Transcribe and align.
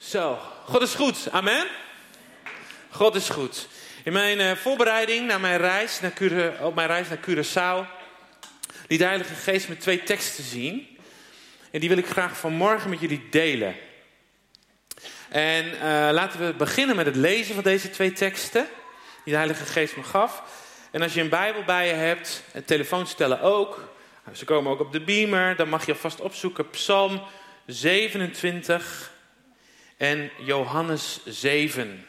Zo, 0.00 0.38
God 0.64 0.82
is 0.82 0.94
goed. 0.94 1.28
Amen. 1.30 1.66
God 2.90 3.14
is 3.14 3.28
goed. 3.28 3.68
In 4.04 4.12
mijn 4.12 4.40
uh, 4.40 4.52
voorbereiding 4.52 5.26
naar 5.26 5.40
mijn 5.40 5.58
reis 5.58 6.00
naar 6.00 6.12
Cura, 6.12 6.66
op 6.66 6.74
mijn 6.74 6.86
reis 6.86 7.08
naar 7.08 7.18
Curaçao 7.18 7.88
liet 8.88 8.98
de 8.98 9.04
Heilige 9.04 9.34
Geest 9.34 9.68
me 9.68 9.76
twee 9.76 10.02
teksten 10.02 10.44
zien. 10.44 10.98
En 11.70 11.80
die 11.80 11.88
wil 11.88 11.98
ik 11.98 12.06
graag 12.06 12.36
vanmorgen 12.36 12.90
met 12.90 13.00
jullie 13.00 13.28
delen. 13.30 13.74
En 15.28 15.66
uh, 15.66 15.80
laten 16.12 16.46
we 16.46 16.54
beginnen 16.54 16.96
met 16.96 17.06
het 17.06 17.16
lezen 17.16 17.54
van 17.54 17.64
deze 17.64 17.90
twee 17.90 18.12
teksten 18.12 18.66
die 19.24 19.32
de 19.32 19.38
Heilige 19.38 19.64
Geest 19.64 19.96
me 19.96 20.02
gaf. 20.02 20.42
En 20.90 21.02
als 21.02 21.14
je 21.14 21.20
een 21.20 21.28
Bijbel 21.28 21.64
bij 21.64 21.86
je 21.86 21.94
hebt, 21.94 22.42
en 22.52 22.64
telefoonstellen 22.64 23.40
ook, 23.40 23.92
ze 24.32 24.44
komen 24.44 24.72
ook 24.72 24.80
op 24.80 24.92
de 24.92 25.00
beamer, 25.00 25.56
dan 25.56 25.68
mag 25.68 25.86
je 25.86 25.92
alvast 25.92 26.20
opzoeken 26.20 26.70
Psalm 26.70 27.22
27 27.66 29.18
en 30.00 30.30
Johannes 30.38 31.20
7. 31.26 32.06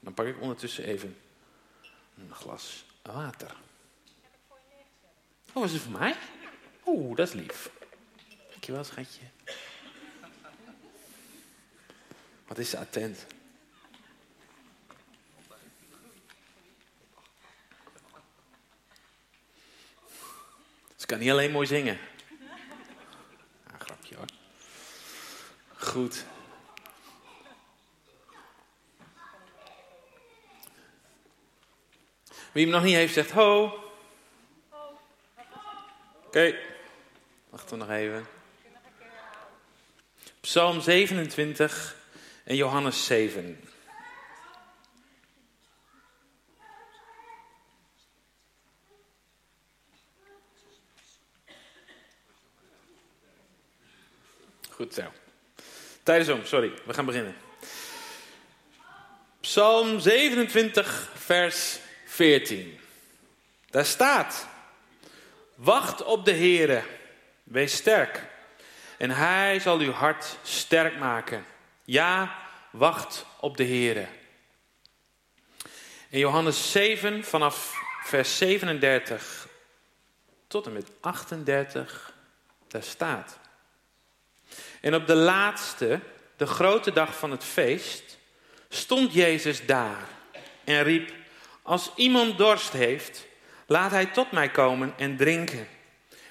Dan 0.00 0.14
pak 0.14 0.26
ik 0.26 0.40
ondertussen 0.40 0.84
even 0.84 1.18
een 2.18 2.34
glas 2.34 2.84
water. 3.02 3.56
Oh, 5.52 5.64
is 5.64 5.72
het 5.72 5.82
voor 5.82 5.98
mij? 5.98 6.16
Oeh, 6.86 7.16
dat 7.16 7.28
is 7.28 7.34
lief. 7.34 7.70
Dankjewel, 8.50 8.84
schatje. 8.84 9.20
Wat 12.46 12.58
is 12.58 12.70
ze 12.70 12.78
attent. 12.78 13.26
Ze 20.96 21.06
kan 21.06 21.18
niet 21.18 21.30
alleen 21.30 21.50
mooi 21.50 21.66
zingen. 21.66 21.98
Ah, 23.66 23.80
grapje 23.80 24.14
hoor. 24.14 24.26
Goed. 25.76 26.24
Wie 32.58 32.66
hem 32.66 32.76
nog 32.76 32.84
niet 32.84 32.94
heeft, 32.94 33.14
zegt 33.14 33.30
ho. 33.30 33.64
Oké, 33.64 34.86
okay. 36.26 36.58
wachten 37.48 37.78
we 37.78 37.84
nog 37.84 37.90
even. 37.90 38.26
Psalm 40.40 40.80
27 40.80 41.96
en 42.44 42.56
Johannes 42.56 43.04
7. 43.04 43.60
Goed 54.70 54.94
zo. 54.94 55.12
Tijd 56.02 56.28
om, 56.28 56.44
sorry, 56.44 56.72
we 56.84 56.94
gaan 56.94 57.06
beginnen. 57.06 57.36
Psalm 59.40 60.00
27, 60.00 61.10
vers 61.14 61.86
14. 62.18 62.78
Daar 63.70 63.84
staat: 63.84 64.46
Wacht 65.54 66.04
op 66.04 66.24
de 66.24 66.32
Heere, 66.32 66.82
wees 67.42 67.76
sterk, 67.76 68.22
en 68.96 69.10
Hij 69.10 69.60
zal 69.60 69.78
uw 69.78 69.92
hart 69.92 70.36
sterk 70.42 70.98
maken. 70.98 71.44
Ja, 71.84 72.38
wacht 72.70 73.26
op 73.40 73.56
de 73.56 73.64
Heere. 73.64 74.06
In 76.08 76.18
Johannes 76.18 76.72
7, 76.72 77.24
vanaf 77.24 77.74
vers 78.02 78.38
37 78.38 79.48
tot 80.46 80.66
en 80.66 80.72
met 80.72 80.90
38, 81.00 82.12
daar 82.68 82.82
staat. 82.82 83.38
En 84.80 84.94
op 84.94 85.06
de 85.06 85.14
laatste, 85.14 86.00
de 86.36 86.46
grote 86.46 86.92
dag 86.92 87.18
van 87.18 87.30
het 87.30 87.44
feest, 87.44 88.18
stond 88.68 89.12
Jezus 89.12 89.66
daar 89.66 90.08
en 90.64 90.82
riep: 90.82 91.16
Als 91.68 91.90
iemand 91.94 92.38
dorst 92.38 92.72
heeft, 92.72 93.26
laat 93.66 93.90
hij 93.90 94.06
tot 94.06 94.32
mij 94.32 94.50
komen 94.50 94.94
en 94.96 95.16
drinken. 95.16 95.68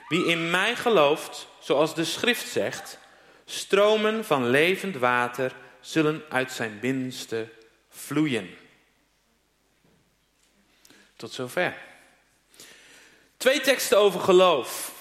Wie 0.08 0.26
in 0.26 0.50
mij 0.50 0.76
gelooft, 0.76 1.48
zoals 1.60 1.96
de 1.96 2.06
schrift 2.06 2.48
zegt, 2.48 3.00
stromen 3.46 4.26
van 4.26 4.50
levend 4.50 4.96
water 4.96 5.56
zullen 5.80 6.24
uit 6.30 6.52
zijn 6.52 6.80
binnenste 6.80 7.50
vloeien. 7.90 8.58
Tot 11.16 11.32
zover. 11.34 11.78
Twee 13.38 13.62
teksten 13.62 13.98
over 13.98 14.20
geloof. 14.20 14.92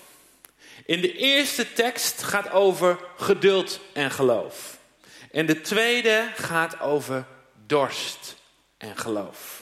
In 0.87 1.01
de 1.01 1.13
eerste 1.13 1.73
tekst 1.73 2.23
gaat 2.23 2.51
over 2.51 2.99
geduld 3.17 3.81
en 3.93 4.11
geloof. 4.11 4.79
En 5.31 5.47
de 5.47 5.61
tweede 5.61 6.31
gaat 6.35 6.81
over 6.81 7.27
dorst 7.67 8.37
en 8.79 8.97
geloof. 8.97 9.56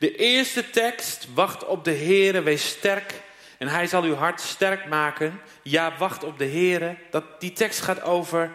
De 0.00 0.16
eerste 0.16 0.70
tekst, 0.70 1.26
wacht 1.34 1.64
op 1.64 1.84
de 1.84 1.94
Heere, 1.94 2.42
wees 2.42 2.68
sterk 2.68 3.22
en 3.58 3.68
hij 3.68 3.86
zal 3.86 4.02
uw 4.02 4.14
hart 4.14 4.40
sterk 4.40 4.86
maken. 4.86 5.40
Ja, 5.62 5.96
wacht 5.98 6.24
op 6.24 6.38
de 6.38 6.46
Heere. 6.46 6.96
Dat, 7.10 7.40
die 7.40 7.52
tekst 7.52 7.80
gaat 7.80 8.02
over, 8.02 8.50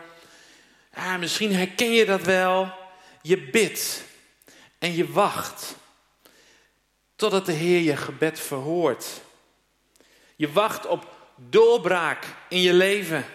misschien 1.20 1.56
herken 1.56 1.92
je 1.92 2.06
dat 2.06 2.22
wel. 2.22 2.74
Je 3.22 3.38
bidt 3.42 4.04
en 4.80 4.96
je 4.96 5.12
wacht 5.12 5.76
totdat 7.16 7.46
de 7.46 7.52
Heer 7.52 7.80
je 7.80 7.98
gebed 7.98 8.40
verhoort. 8.40 9.06
Je 10.36 10.52
wacht 10.52 10.86
op 10.86 11.16
doorbraak 11.36 12.26
in 12.50 12.62
je 12.62 12.74
leven. 12.74 13.26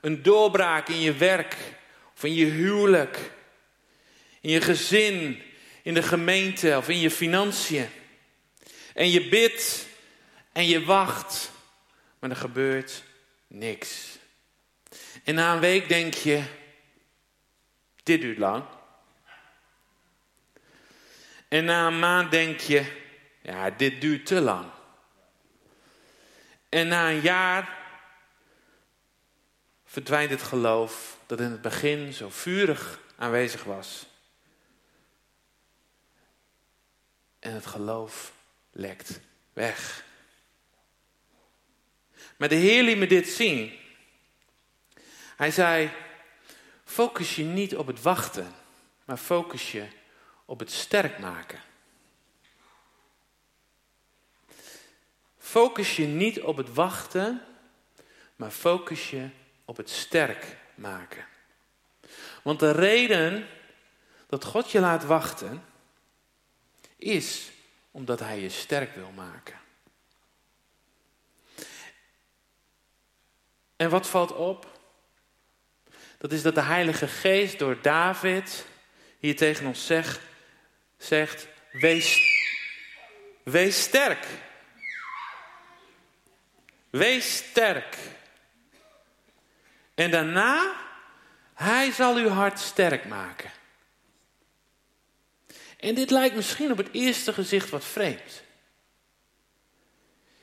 Een 0.00 0.22
doorbraak 0.22 0.88
in 0.88 1.00
je 1.00 1.12
werk 1.12 1.56
of 2.16 2.24
in 2.24 2.34
je 2.34 2.46
huwelijk. 2.46 3.30
In 4.40 4.50
je 4.50 4.60
gezin, 4.60 5.42
in 5.82 5.94
de 5.94 6.02
gemeente 6.02 6.76
of 6.76 6.88
in 6.88 6.98
je 6.98 7.10
financiën. 7.10 7.88
En 8.94 9.10
je 9.10 9.28
bidt 9.28 9.86
en 10.52 10.66
je 10.66 10.84
wacht, 10.84 11.50
maar 12.18 12.30
er 12.30 12.36
gebeurt 12.36 13.02
niks. 13.46 14.18
En 15.24 15.34
na 15.34 15.54
een 15.54 15.60
week 15.60 15.88
denk 15.88 16.14
je, 16.14 16.42
dit 18.02 18.20
duurt 18.20 18.38
lang. 18.38 18.64
En 21.48 21.64
na 21.64 21.86
een 21.86 21.98
maand 21.98 22.30
denk 22.30 22.60
je, 22.60 22.84
ja, 23.42 23.70
dit 23.70 24.00
duurt 24.00 24.26
te 24.26 24.40
lang. 24.40 24.66
En 26.68 26.88
na 26.88 27.10
een 27.10 27.20
jaar 27.20 27.78
verdwijnt 29.84 30.30
het 30.30 30.42
geloof 30.42 31.18
dat 31.26 31.40
in 31.40 31.50
het 31.50 31.62
begin 31.62 32.12
zo 32.12 32.30
vurig 32.30 33.00
aanwezig 33.16 33.64
was. 33.64 34.06
En 37.42 37.52
het 37.52 37.66
geloof 37.66 38.32
lekt 38.70 39.20
weg. 39.52 40.04
Maar 42.36 42.48
de 42.48 42.54
Heer 42.54 42.82
liet 42.82 42.96
me 42.96 43.06
dit 43.06 43.28
zien. 43.28 43.78
Hij 45.36 45.50
zei: 45.50 45.90
Focus 46.84 47.36
je 47.36 47.44
niet 47.44 47.76
op 47.76 47.86
het 47.86 48.02
wachten, 48.02 48.54
maar 49.04 49.16
focus 49.16 49.72
je 49.72 49.86
op 50.44 50.58
het 50.58 50.70
sterk 50.70 51.18
maken. 51.18 51.60
Focus 55.38 55.96
je 55.96 56.06
niet 56.06 56.40
op 56.40 56.56
het 56.56 56.74
wachten, 56.74 57.42
maar 58.36 58.50
focus 58.50 59.10
je 59.10 59.28
op 59.64 59.76
het 59.76 59.90
sterk 59.90 60.56
maken. 60.74 61.26
Want 62.42 62.60
de 62.60 62.70
reden 62.70 63.46
dat 64.26 64.44
God 64.44 64.70
je 64.70 64.80
laat 64.80 65.04
wachten, 65.04 65.64
is 67.02 67.50
omdat 67.90 68.20
Hij 68.20 68.40
je 68.40 68.48
sterk 68.48 68.94
wil 68.94 69.10
maken. 69.14 69.60
En 73.76 73.90
wat 73.90 74.08
valt 74.08 74.32
op? 74.32 74.80
Dat 76.18 76.32
is 76.32 76.42
dat 76.42 76.54
de 76.54 76.62
Heilige 76.62 77.08
Geest 77.08 77.58
door 77.58 77.82
David 77.82 78.66
hier 79.18 79.36
tegen 79.36 79.66
ons 79.66 79.86
zegt, 79.86 80.20
zegt 80.96 81.46
wees, 81.72 82.20
wees 83.42 83.82
sterk. 83.82 84.26
Wees 86.90 87.36
sterk. 87.36 87.96
En 89.94 90.10
daarna, 90.10 90.72
hij 91.54 91.90
zal 91.90 92.16
uw 92.16 92.28
hart 92.28 92.58
sterk 92.58 93.04
maken. 93.04 93.50
En 95.82 95.94
dit 95.94 96.10
lijkt 96.10 96.34
misschien 96.34 96.70
op 96.70 96.76
het 96.76 96.88
eerste 96.92 97.32
gezicht 97.32 97.70
wat 97.70 97.84
vreemd. 97.84 98.42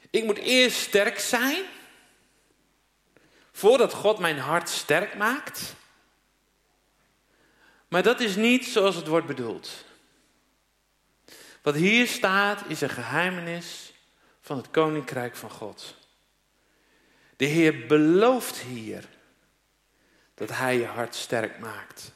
Ik 0.09 0.23
moet 0.23 0.37
eerst 0.37 0.77
sterk 0.77 1.19
zijn, 1.19 1.63
voordat 3.51 3.93
God 3.93 4.19
mijn 4.19 4.37
hart 4.37 4.69
sterk 4.69 5.15
maakt. 5.15 5.75
Maar 7.87 8.03
dat 8.03 8.19
is 8.19 8.35
niet 8.35 8.65
zoals 8.65 8.95
het 8.95 9.07
wordt 9.07 9.27
bedoeld. 9.27 9.85
Wat 11.61 11.75
hier 11.75 12.07
staat 12.07 12.63
is 12.67 12.81
een 12.81 12.89
geheimenis 12.89 13.93
van 14.41 14.57
het 14.57 14.71
koninkrijk 14.71 15.35
van 15.35 15.49
God. 15.49 15.95
De 17.35 17.45
Heer 17.45 17.87
belooft 17.87 18.57
hier 18.57 19.03
dat 20.33 20.49
Hij 20.49 20.77
je 20.77 20.85
hart 20.85 21.15
sterk 21.15 21.59
maakt. 21.59 22.11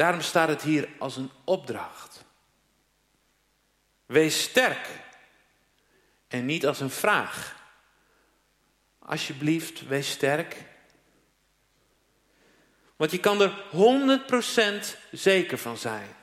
Daarom 0.00 0.20
staat 0.20 0.48
het 0.48 0.62
hier 0.62 0.88
als 0.98 1.16
een 1.16 1.30
opdracht. 1.44 2.24
Wees 4.06 4.42
sterk 4.42 4.88
en 6.28 6.46
niet 6.46 6.66
als 6.66 6.80
een 6.80 6.90
vraag. 6.90 7.56
Alsjeblieft, 8.98 9.86
wees 9.86 10.10
sterk. 10.10 10.64
Want 12.96 13.10
je 13.10 13.20
kan 13.20 13.40
er 13.40 13.64
100% 14.92 14.98
zeker 15.10 15.58
van 15.58 15.76
zijn. 15.76 16.16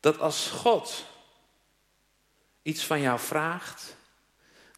Dat 0.00 0.18
als 0.18 0.50
God 0.50 1.04
iets 2.62 2.84
van 2.84 3.00
jou 3.00 3.18
vraagt, 3.18 3.96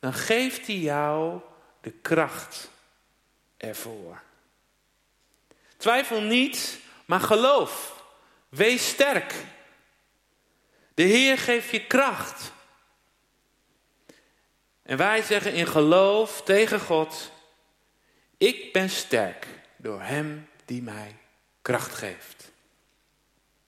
dan 0.01 0.13
geeft 0.13 0.67
hij 0.67 0.79
jou 0.79 1.41
de 1.81 1.91
kracht 1.91 2.71
ervoor. 3.57 4.29
Twijfel 5.81 6.21
niet, 6.21 6.81
maar 7.05 7.21
geloof. 7.21 8.05
Wees 8.49 8.89
sterk. 8.89 9.35
De 10.95 11.03
Heer 11.03 11.39
geeft 11.39 11.71
je 11.71 11.87
kracht. 11.87 12.53
En 14.83 14.97
wij 14.97 15.23
zeggen 15.23 15.53
in 15.53 15.67
geloof 15.67 16.43
tegen 16.43 16.81
God: 16.81 17.33
Ik 18.39 18.73
ben 18.73 18.91
sterk 18.91 19.47
door 19.77 20.01
Hem 20.01 20.49
die 20.65 20.83
mij 20.83 21.17
kracht 21.63 21.95
geeft. 21.95 22.51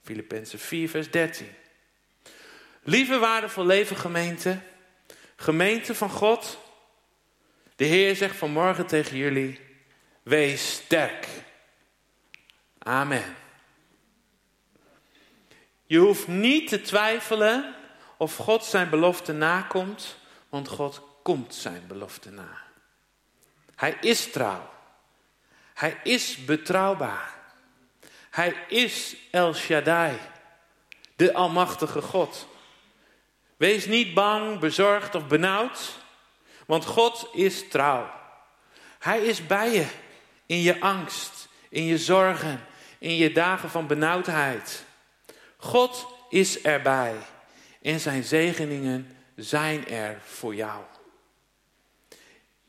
Filippenzen 0.03 0.59
4, 0.59 0.89
vers 0.89 1.11
13. 1.11 1.51
Lieve 2.83 3.17
waardevol 3.17 3.65
leven 3.65 3.95
gemeente, 3.97 4.59
gemeente 5.35 5.95
van 5.95 6.09
God. 6.09 6.59
De 7.75 7.85
Heer 7.85 8.15
zegt 8.15 8.35
vanmorgen 8.35 8.85
tegen 8.87 9.17
jullie: 9.17 9.59
Wees 10.23 10.71
sterk. 10.71 11.27
Amen. 12.83 13.35
Je 15.85 15.97
hoeft 15.97 16.27
niet 16.27 16.67
te 16.67 16.81
twijfelen 16.81 17.75
of 18.17 18.35
God 18.35 18.63
zijn 18.63 18.89
belofte 18.89 19.33
nakomt, 19.33 20.17
want 20.49 20.67
God 20.67 21.01
komt 21.23 21.55
zijn 21.55 21.87
belofte 21.87 22.31
na. 22.31 22.61
Hij 23.75 23.97
is 24.01 24.31
trouw. 24.31 24.69
Hij 25.73 25.99
is 26.03 26.45
betrouwbaar. 26.45 27.33
Hij 28.29 28.55
is 28.67 29.15
El 29.31 29.53
Shaddai, 29.53 30.17
de 31.15 31.33
Almachtige 31.33 32.01
God. 32.01 32.47
Wees 33.57 33.85
niet 33.85 34.13
bang, 34.13 34.59
bezorgd 34.59 35.15
of 35.15 35.27
benauwd, 35.27 35.97
want 36.65 36.85
God 36.85 37.29
is 37.33 37.67
trouw. 37.69 38.11
Hij 38.99 39.21
is 39.21 39.45
bij 39.45 39.71
je 39.71 39.87
in 40.45 40.61
je 40.61 40.79
angst, 40.79 41.47
in 41.69 41.85
je 41.85 41.97
zorgen, 41.97 42.65
in 43.03 43.15
je 43.15 43.31
dagen 43.31 43.69
van 43.69 43.87
benauwdheid. 43.87 44.83
God 45.57 46.07
is 46.29 46.61
erbij 46.61 47.15
en 47.81 47.99
zijn 47.99 48.23
zegeningen 48.23 49.17
zijn 49.35 49.87
er 49.87 50.21
voor 50.25 50.55
jou. 50.55 50.83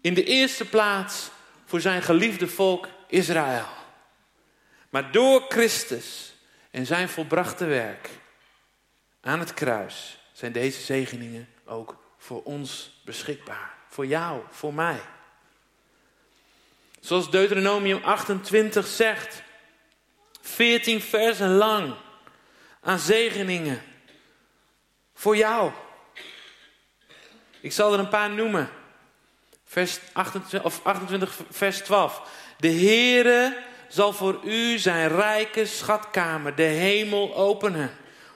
In 0.01 0.15
de 0.15 0.25
eerste 0.25 0.69
plaats 0.69 1.31
voor 1.65 1.81
zijn 1.81 2.03
geliefde 2.03 2.49
volk 2.49 2.89
Israël. 3.09 3.67
Maar 4.91 5.13
door 5.13 5.45
Christus 5.49 6.35
en 6.71 6.87
zijn 6.87 7.09
volbrachte 7.09 7.65
werk 7.65 8.09
aan 9.21 9.41
het 9.41 9.55
kruis 9.55 10.19
zijn 10.33 10.53
deze 10.53 10.81
zegeningen 10.81 11.49
ook 11.65 11.97
voor 12.19 12.43
ons 12.43 13.01
beschikbaar. 13.05 13.75
Voor 13.89 14.07
jou, 14.07 14.43
voor 14.51 14.75
mij. 14.75 15.01
Zoals 17.01 17.31
Deuteronomium 17.31 18.03
28 18.03 18.87
zegt, 18.87 19.43
14 20.45 21.01
versen 21.01 21.55
lang 21.57 21.95
aan 22.81 22.99
zegeningen 22.99 23.83
voor 25.15 25.37
jou. 25.37 25.71
Ik 27.61 27.73
zal 27.73 27.93
er 27.93 27.99
een 27.99 28.09
paar 28.09 28.31
noemen. 28.31 28.71
Vers 29.65 29.99
28, 30.13 30.65
of 30.65 30.81
28 30.83 31.41
vers 31.51 31.79
12. 31.79 32.23
De 32.59 32.73
Heere 32.73 33.57
zal 33.89 34.13
voor 34.13 34.41
u 34.45 34.79
zijn 34.79 35.09
rijke 35.09 35.67
schatkamer, 35.67 36.55
de 36.55 36.63
hemel, 36.63 37.35
openen. 37.37 37.91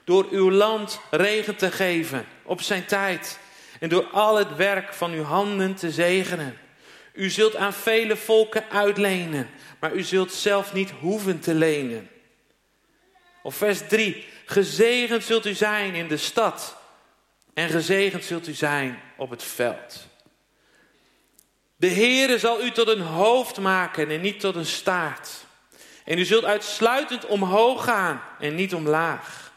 Door 0.05 0.27
uw 0.31 0.51
land 0.51 1.01
regen 1.11 1.57
te 1.57 1.71
geven 1.71 2.27
op 2.43 2.63
zijn 2.63 2.85
tijd. 2.85 3.39
En 3.81 3.89
door 3.89 4.05
al 4.05 4.37
het 4.37 4.57
werk 4.57 4.95
van 4.95 5.13
uw 5.13 5.23
handen 5.23 5.75
te 5.75 5.91
zegenen. 5.91 6.59
U 7.19 7.31
zult 7.31 7.57
aan 7.57 7.73
vele 7.73 8.17
volken 8.17 8.71
uitlenen, 8.71 9.51
maar 9.81 9.93
u 9.93 10.03
zult 10.03 10.33
zelf 10.33 10.73
niet 10.73 10.91
hoeven 10.91 11.41
te 11.41 11.55
lenen. 11.55 12.11
Of 13.43 13.55
vers 13.57 13.81
3. 13.89 14.27
Gezegend 14.47 15.25
zult 15.25 15.47
u 15.47 15.55
zijn 15.55 15.95
in 15.95 16.09
de 16.09 16.17
stad 16.17 16.77
en 17.55 17.69
gezegend 17.69 18.25
zult 18.25 18.49
u 18.49 18.53
zijn 18.53 19.01
op 19.17 19.31
het 19.31 19.43
veld. 19.43 20.07
De 21.77 21.89
Heere 21.89 22.39
zal 22.39 22.65
u 22.65 22.71
tot 22.71 22.89
een 22.89 23.01
hoofd 23.01 23.59
maken 23.59 24.11
en 24.11 24.21
niet 24.21 24.41
tot 24.41 24.55
een 24.55 24.67
staart. 24.67 25.31
En 26.05 26.19
u 26.19 26.25
zult 26.25 26.45
uitsluitend 26.45 27.27
omhoog 27.27 27.85
gaan 27.85 28.23
en 28.41 28.55
niet 28.55 28.75
omlaag. 28.75 29.53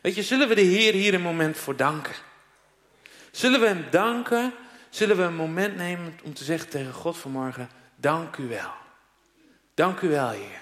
Weet 0.00 0.14
je, 0.14 0.22
zullen 0.22 0.48
we 0.48 0.54
de 0.54 0.60
Heer 0.60 0.92
hier 0.92 1.14
een 1.14 1.22
moment 1.22 1.56
voor 1.56 1.76
danken? 1.76 2.14
Zullen 3.30 3.60
we 3.60 3.66
hem 3.66 3.86
danken? 3.90 4.54
Zullen 4.92 5.16
we 5.16 5.22
een 5.22 5.34
moment 5.34 5.76
nemen 5.76 6.18
om 6.22 6.34
te 6.34 6.44
zeggen 6.44 6.68
tegen 6.68 6.92
God 6.92 7.16
vanmorgen: 7.16 7.70
Dank 7.96 8.36
u 8.36 8.48
wel. 8.48 8.70
Dank 9.74 10.00
u 10.00 10.08
wel, 10.08 10.28
Heer. 10.28 10.60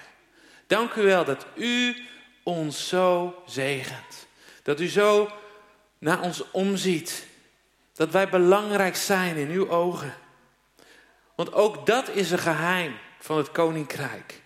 Dank 0.67 0.93
u 0.93 1.01
wel 1.01 1.25
dat 1.25 1.45
u 1.55 1.95
ons 2.43 2.87
zo 2.87 3.35
zegent. 3.45 4.27
Dat 4.63 4.79
u 4.79 4.87
zo 4.87 5.31
naar 5.97 6.21
ons 6.21 6.51
omziet. 6.51 7.25
Dat 7.93 8.11
wij 8.11 8.29
belangrijk 8.29 8.95
zijn 8.95 9.35
in 9.35 9.49
uw 9.49 9.69
ogen. 9.69 10.13
Want 11.35 11.53
ook 11.53 11.85
dat 11.85 12.09
is 12.09 12.31
een 12.31 12.39
geheim 12.39 12.97
van 13.19 13.37
het 13.37 13.51
koninkrijk. 13.51 14.41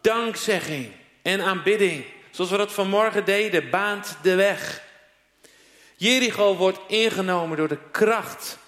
Dankzegging 0.00 0.92
en 1.22 1.40
aanbidding, 1.40 2.04
zoals 2.30 2.50
we 2.50 2.56
dat 2.56 2.72
vanmorgen 2.72 3.24
deden, 3.24 3.70
baant 3.70 4.16
de 4.22 4.34
weg. 4.34 4.82
Jericho 5.96 6.56
wordt 6.56 6.78
ingenomen 6.86 7.56
door 7.56 7.68
de 7.68 7.90
kracht 7.90 8.58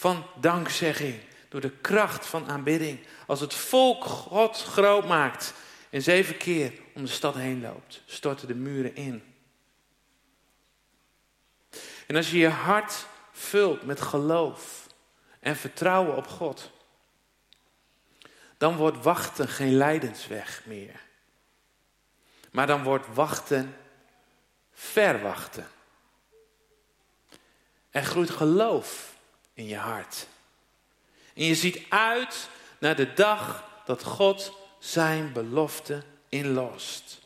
van 0.00 0.26
dankzegging, 0.36 1.20
door 1.48 1.60
de 1.60 1.70
kracht 1.70 2.26
van 2.26 2.50
aanbidding. 2.50 3.06
Als 3.26 3.40
het 3.40 3.54
volk 3.54 4.04
God 4.04 4.62
groot 4.62 5.06
maakt 5.06 5.54
en 5.90 6.02
zeven 6.02 6.36
keer 6.36 6.72
om 6.94 7.02
de 7.04 7.10
stad 7.10 7.34
heen 7.34 7.60
loopt, 7.60 8.02
storten 8.06 8.48
de 8.48 8.54
muren 8.54 8.94
in. 8.94 9.34
En 12.06 12.16
als 12.16 12.30
je 12.30 12.38
je 12.38 12.48
hart 12.48 13.06
vult 13.32 13.82
met 13.82 14.00
geloof 14.00 14.86
en 15.40 15.56
vertrouwen 15.56 16.16
op 16.16 16.26
God, 16.26 16.70
dan 18.56 18.76
wordt 18.76 19.02
wachten 19.02 19.48
geen 19.48 19.76
lijdensweg 19.76 20.62
meer. 20.66 21.00
Maar 22.50 22.66
dan 22.66 22.82
wordt 22.82 23.06
wachten 23.14 23.76
verwachten. 24.72 25.66
Er 27.90 28.02
groeit 28.02 28.30
geloof 28.30 29.18
in 29.60 29.66
je 29.66 29.76
hart. 29.76 30.26
En 31.34 31.44
je 31.44 31.54
ziet 31.54 31.82
uit 31.88 32.48
naar 32.78 32.96
de 32.96 33.12
dag 33.12 33.64
dat 33.84 34.02
God 34.02 34.52
zijn 34.78 35.32
belofte 35.32 36.02
inlost. 36.28 37.20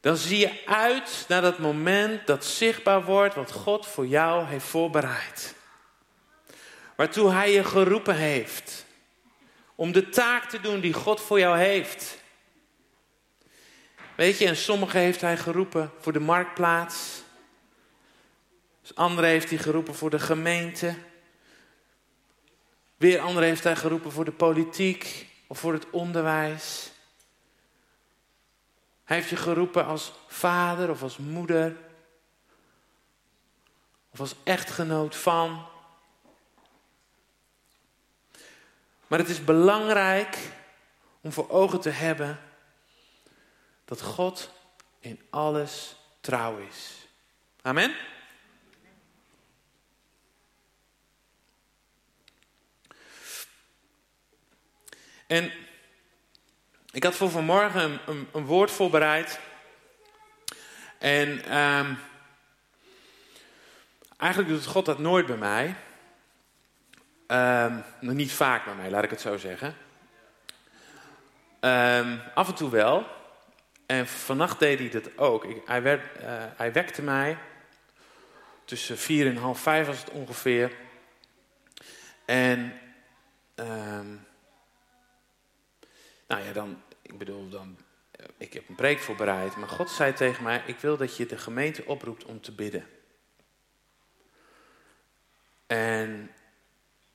Dan 0.00 0.16
zie 0.16 0.38
je 0.38 0.62
uit 0.66 1.24
naar 1.28 1.42
dat 1.42 1.58
moment 1.58 2.26
dat 2.26 2.44
zichtbaar 2.44 3.04
wordt 3.04 3.34
wat 3.34 3.52
God 3.52 3.86
voor 3.86 4.06
jou 4.06 4.46
heeft 4.46 4.64
voorbereid. 4.64 5.54
Waartoe 6.96 7.30
Hij 7.30 7.52
je 7.52 7.64
geroepen 7.64 8.16
heeft. 8.16 8.84
Om 9.74 9.92
de 9.92 10.08
taak 10.08 10.50
te 10.50 10.60
doen 10.60 10.80
die 10.80 10.92
God 10.92 11.20
voor 11.20 11.38
jou 11.38 11.58
heeft. 11.58 12.18
Weet 14.14 14.38
je, 14.38 14.46
en 14.46 14.56
sommigen 14.56 15.00
heeft 15.00 15.20
Hij 15.20 15.36
geroepen 15.36 15.92
voor 16.00 16.12
de 16.12 16.20
marktplaats. 16.20 17.21
Dus 18.82 18.94
anderen 18.94 19.30
heeft 19.30 19.50
Hij 19.50 19.58
geroepen 19.58 19.94
voor 19.94 20.10
de 20.10 20.18
gemeente. 20.18 20.94
Weer 22.96 23.20
anderen 23.20 23.48
heeft 23.48 23.64
Hij 23.64 23.76
geroepen 23.76 24.12
voor 24.12 24.24
de 24.24 24.32
politiek 24.32 25.26
of 25.46 25.58
voor 25.58 25.72
het 25.72 25.90
onderwijs. 25.90 26.90
Hij 29.04 29.16
heeft 29.16 29.28
je 29.28 29.36
geroepen 29.36 29.86
als 29.86 30.12
vader 30.26 30.90
of 30.90 31.02
als 31.02 31.16
moeder. 31.16 31.76
Of 34.10 34.20
als 34.20 34.34
echtgenoot 34.44 35.16
van. 35.16 35.66
Maar 39.06 39.18
het 39.18 39.28
is 39.28 39.44
belangrijk 39.44 40.38
om 41.20 41.32
voor 41.32 41.50
ogen 41.50 41.80
te 41.80 41.90
hebben 41.90 42.40
dat 43.84 44.02
God 44.02 44.50
in 44.98 45.20
alles 45.30 45.96
trouw 46.20 46.58
is. 46.58 47.06
Amen. 47.62 47.94
En 55.32 55.52
ik 56.90 57.04
had 57.04 57.14
voor 57.14 57.30
vanmorgen 57.30 58.00
een, 58.06 58.28
een, 58.32 58.44
woord 58.44 58.70
voorbereid. 58.70 59.40
En 60.98 61.44
ehm, 61.44 61.94
eigenlijk 64.16 64.52
doet 64.52 64.66
God 64.66 64.86
dat 64.86 64.98
nooit 64.98 65.26
bij 65.26 65.36
mij. 65.36 65.74
Um, 67.26 67.84
niet 68.00 68.32
vaak 68.32 68.64
bij 68.64 68.74
mij, 68.74 68.90
laat 68.90 69.04
ik 69.04 69.10
het 69.10 69.20
zo 69.20 69.36
zeggen. 69.36 69.76
Um, 71.60 72.20
af 72.34 72.48
en 72.48 72.54
toe 72.54 72.70
wel. 72.70 73.06
En 73.86 74.06
vannacht 74.06 74.58
deed 74.58 74.78
hij 74.78 74.88
dat 74.88 75.18
ook. 75.18 75.46
Hij, 75.64 75.82
werd, 75.82 76.20
uh, 76.20 76.24
hij 76.56 76.72
wekte 76.72 77.02
mij. 77.02 77.36
Tussen 78.64 78.98
vier 78.98 79.26
en 79.26 79.36
half 79.36 79.60
vijf 79.60 79.86
was 79.86 79.98
het 79.98 80.10
ongeveer. 80.10 80.72
En 82.24 82.80
nou 86.32 86.44
ja, 86.44 86.52
dan, 86.52 86.82
ik 87.02 87.18
bedoel, 87.18 87.48
dan, 87.48 87.76
ik 88.36 88.52
heb 88.52 88.68
een 88.68 88.74
preek 88.74 88.98
voorbereid. 88.98 89.56
Maar 89.56 89.68
God 89.68 89.90
zei 89.90 90.12
tegen 90.12 90.42
mij, 90.42 90.62
ik 90.66 90.78
wil 90.78 90.96
dat 90.96 91.16
je 91.16 91.26
de 91.26 91.38
gemeente 91.38 91.84
oproept 91.86 92.24
om 92.24 92.40
te 92.40 92.52
bidden. 92.52 92.86
En 95.66 96.30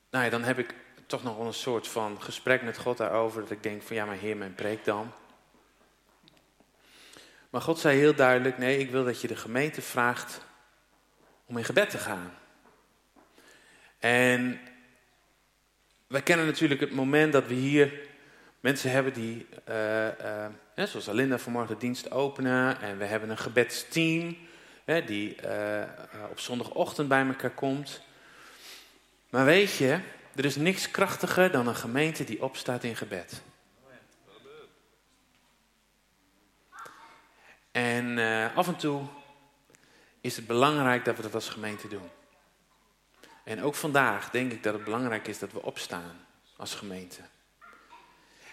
nou 0.10 0.24
ja, 0.24 0.30
dan 0.30 0.44
heb 0.44 0.60
ik 0.60 0.76
toch 1.06 1.24
nog 1.24 1.38
wel 1.38 1.46
een 1.46 1.54
soort 1.54 1.88
van 1.88 2.22
gesprek 2.22 2.62
met 2.62 2.78
God 2.78 2.98
daarover. 2.98 3.42
Dat 3.42 3.52
ik 3.52 3.64
denk 3.64 3.82
van 3.82 3.96
ja, 3.96 4.06
maar 4.06 4.16
Heer, 4.16 4.38
mijn 4.38 4.56
preek 4.56 4.86
dan. 4.86 5.12
Maar 7.50 7.62
God 7.62 7.80
zei 7.80 7.98
heel 7.98 8.16
duidelijk: 8.16 8.58
nee, 8.58 8.78
ik 8.78 8.92
wil 8.92 9.04
dat 9.04 9.22
je 9.22 9.28
de 9.28 9.36
gemeente 9.36 9.82
vraagt 9.82 10.46
om 11.46 11.58
in 11.58 11.64
gebed 11.64 11.90
te 11.90 11.98
gaan. 11.98 12.34
En 14.00 14.60
wij 16.08 16.22
kennen 16.22 16.46
natuurlijk 16.46 16.80
het 16.80 16.92
moment 16.92 17.34
dat 17.34 17.48
we 17.48 17.54
hier 17.54 18.07
mensen 18.60 18.92
hebben 18.92 19.14
die, 19.14 19.48
uh, 19.70 20.08
uh, 20.08 20.46
zoals 20.76 21.10
Alinda 21.10 21.38
vanmorgen 21.38 21.74
de 21.74 21.80
dienst 21.80 22.12
openen. 22.12 22.82
En 22.82 22.98
we 22.98 23.06
hebben 23.06 23.30
een 23.30 23.38
gebedsteam 23.38 24.38
die 25.06 25.38
uh, 25.46 25.84
op 26.30 26.40
zondagochtend 26.40 27.08
bij 27.08 27.26
elkaar 27.28 27.50
komt. 27.50 28.02
Maar 29.30 29.46
weet 29.46 29.76
je, 29.76 30.00
er 30.36 30.46
is 30.46 30.56
niks 30.56 30.92
krachtiger 30.92 31.52
dan 31.52 31.68
een 31.68 31.76
gemeente 31.76 32.24
die 32.24 32.44
opstaat 32.44 32.84
in 32.84 32.96
gebed. 32.96 33.42
En 37.72 38.18
af 38.56 38.68
en 38.68 38.76
toe 38.76 39.06
is 40.22 40.36
het 40.36 40.48
belangrijk 40.48 41.06
dat 41.06 41.16
we 41.16 41.22
dat 41.22 41.34
als 41.34 41.50
gemeente 41.50 41.88
doen. 41.88 42.10
En 43.44 43.62
ook 43.64 43.76
vandaag 43.76 44.30
denk 44.30 44.52
ik 44.52 44.64
dat 44.64 44.74
het 44.74 44.84
belangrijk 44.84 45.28
is 45.28 45.40
dat 45.40 45.52
we 45.52 45.64
opstaan 45.64 46.26
als 46.56 46.76
gemeente. 46.76 47.22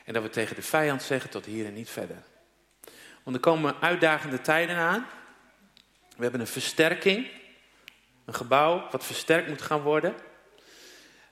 En 0.04 0.12
dat 0.12 0.22
we 0.22 0.30
tegen 0.30 0.56
de 0.56 0.62
vijand 0.62 1.02
zeggen 1.02 1.30
tot 1.30 1.44
hier 1.44 1.66
en 1.66 1.74
niet 1.74 1.90
verder. 1.90 2.16
Want 3.22 3.36
er 3.36 3.42
komen 3.42 3.80
uitdagende 3.80 4.40
tijden 4.40 4.76
aan. 4.76 5.06
We 6.16 6.22
hebben 6.22 6.40
een 6.40 6.46
versterking. 6.46 7.28
Een 8.24 8.34
gebouw 8.34 8.88
wat 8.90 9.04
versterkt 9.04 9.48
moet 9.48 9.62
gaan 9.62 9.80
worden. 9.80 10.14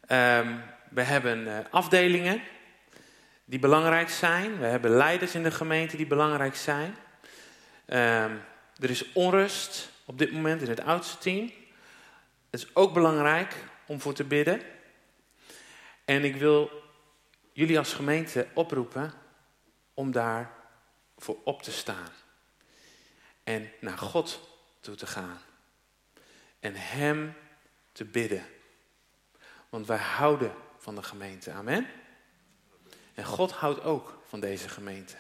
Um, 0.09 0.63
we 0.91 1.03
hebben 1.03 1.47
uh, 1.47 1.59
afdelingen 1.71 2.43
die 3.45 3.59
belangrijk 3.59 4.09
zijn. 4.09 4.59
We 4.59 4.67
hebben 4.67 4.91
leiders 4.91 5.35
in 5.35 5.43
de 5.43 5.51
gemeente 5.51 5.97
die 5.97 6.07
belangrijk 6.07 6.57
zijn. 6.57 6.97
Um, 7.87 8.43
er 8.79 8.91
is 8.91 9.13
onrust 9.13 9.91
op 10.05 10.19
dit 10.19 10.33
moment 10.33 10.63
in 10.63 10.69
het 10.69 10.85
oudste 10.85 11.19
team. 11.19 11.53
Het 12.51 12.61
is 12.61 12.75
ook 12.75 12.95
belangrijk 12.95 13.55
om 13.87 14.01
voor 14.01 14.15
te 14.15 14.25
bidden. 14.25 14.61
En 16.05 16.25
ik 16.25 16.37
wil 16.37 16.82
jullie 17.53 17.79
als 17.79 17.93
gemeente 17.93 18.47
oproepen 18.55 19.13
om 19.95 20.13
daar 20.13 20.55
voor 21.17 21.39
op 21.45 21.63
te 21.63 21.73
staan. 21.73 22.11
En 23.45 23.71
naar 23.81 23.99
God 23.99 24.41
toe 24.81 24.95
te 24.95 25.07
gaan. 25.07 25.39
En 26.61 26.75
Hem 26.75 27.35
te 27.93 28.05
bidden. 28.05 28.47
Want 29.69 29.87
wij 29.87 29.99
houden 29.99 30.55
van 30.79 30.95
de 30.95 31.03
gemeente. 31.03 31.51
Amen. 31.51 31.87
En 33.15 33.25
God 33.25 33.53
houdt 33.53 33.83
ook 33.83 34.19
van 34.29 34.41
deze 34.41 34.69
gemeente. 34.69 35.17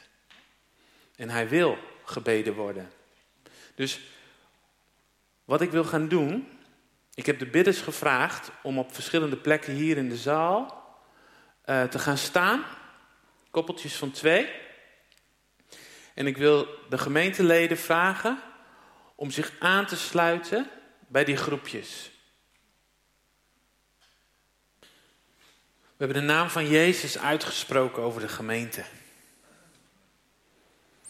En 1.16 1.30
hij 1.30 1.48
wil 1.48 1.78
gebeden 2.04 2.54
worden. 2.54 2.90
Dus 3.74 4.00
wat 5.44 5.60
ik 5.60 5.70
wil 5.70 5.84
gaan 5.84 6.08
doen. 6.08 6.48
Ik 7.14 7.26
heb 7.26 7.38
de 7.38 7.46
bidders 7.46 7.80
gevraagd 7.80 8.50
om 8.62 8.78
op 8.78 8.94
verschillende 8.94 9.36
plekken 9.36 9.74
hier 9.74 9.96
in 9.96 10.08
de 10.08 10.16
zaal 10.16 10.81
uh, 11.66 11.84
te 11.84 11.98
gaan 11.98 12.18
staan. 12.18 12.64
Koppeltjes 13.50 13.96
van 13.96 14.10
twee. 14.10 14.48
En 16.14 16.26
ik 16.26 16.36
wil 16.36 16.68
de 16.88 16.98
gemeenteleden 16.98 17.78
vragen 17.78 18.42
om 19.14 19.30
zich 19.30 19.52
aan 19.58 19.86
te 19.86 19.96
sluiten 19.96 20.70
bij 21.08 21.24
die 21.24 21.36
groepjes. 21.36 22.10
We 25.80 26.08
hebben 26.08 26.26
de 26.26 26.32
naam 26.32 26.50
van 26.50 26.68
Jezus 26.68 27.18
uitgesproken 27.18 28.02
over 28.02 28.20
de 28.20 28.28
gemeente. 28.28 28.84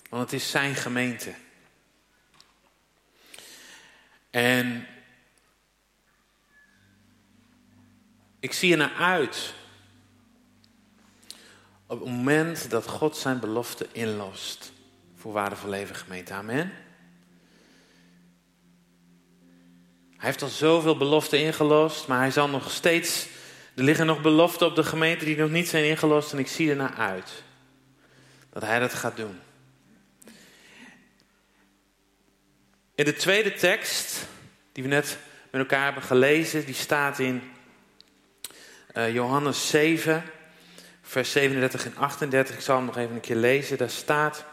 Want 0.09 0.23
het 0.23 0.41
is 0.41 0.51
zijn 0.51 0.75
gemeente. 0.75 1.35
En 4.31 4.87
ik 8.41 8.53
zie 8.53 8.73
er 8.73 8.79
naar 8.79 8.95
uit. 8.95 9.55
Op 11.93 12.01
het 12.01 12.09
moment 12.09 12.71
dat 12.71 12.87
God 12.87 13.17
zijn 13.17 13.41
belofte 13.41 13.87
inlost. 13.93 14.73
Voor 15.17 15.33
Waardevol 15.33 15.71
Leven 15.71 15.95
gemeente. 15.95 16.33
Amen. 16.33 16.73
Hij 20.17 20.31
heeft 20.31 20.43
al 20.43 20.49
zoveel 20.49 20.97
beloften 20.97 21.41
ingelost. 21.41 22.07
Maar 22.07 22.19
hij 22.19 22.31
zal 22.31 22.49
nog 22.49 22.71
steeds 22.71 23.27
er 23.75 23.83
liggen 23.83 24.07
nog 24.07 24.21
beloften 24.21 24.67
op 24.67 24.75
de 24.75 24.85
gemeente 24.85 25.25
die 25.25 25.37
nog 25.37 25.51
niet 25.51 25.69
zijn 25.69 25.85
ingelost 25.85 26.33
en 26.33 26.39
ik 26.39 26.49
zie 26.49 26.71
er 26.71 26.77
naar 26.77 26.95
uit. 26.95 27.43
Dat 28.53 28.63
hij 28.63 28.79
dat 28.79 28.95
gaat 28.95 29.17
doen. 29.17 29.39
In 32.95 33.05
de 33.05 33.15
tweede 33.15 33.55
tekst, 33.55 34.27
die 34.73 34.83
we 34.83 34.89
net 34.89 35.19
met 35.51 35.61
elkaar 35.61 35.85
hebben 35.85 36.03
gelezen, 36.03 36.65
die 36.65 36.75
staat 36.75 37.19
in 37.19 37.43
uh, 38.95 39.15
Johannes 39.15 39.69
7, 39.69 40.25
vers 41.13 41.33
37 41.33 41.85
en 41.85 41.97
38. 41.97 42.55
Ik 42.55 42.61
zal 42.61 42.77
hem 42.77 42.85
nog 42.85 42.97
even 42.97 43.15
een 43.15 43.21
keer 43.21 43.37
lezen. 43.37 43.79
Daar 43.79 43.91
staat. 43.91 44.45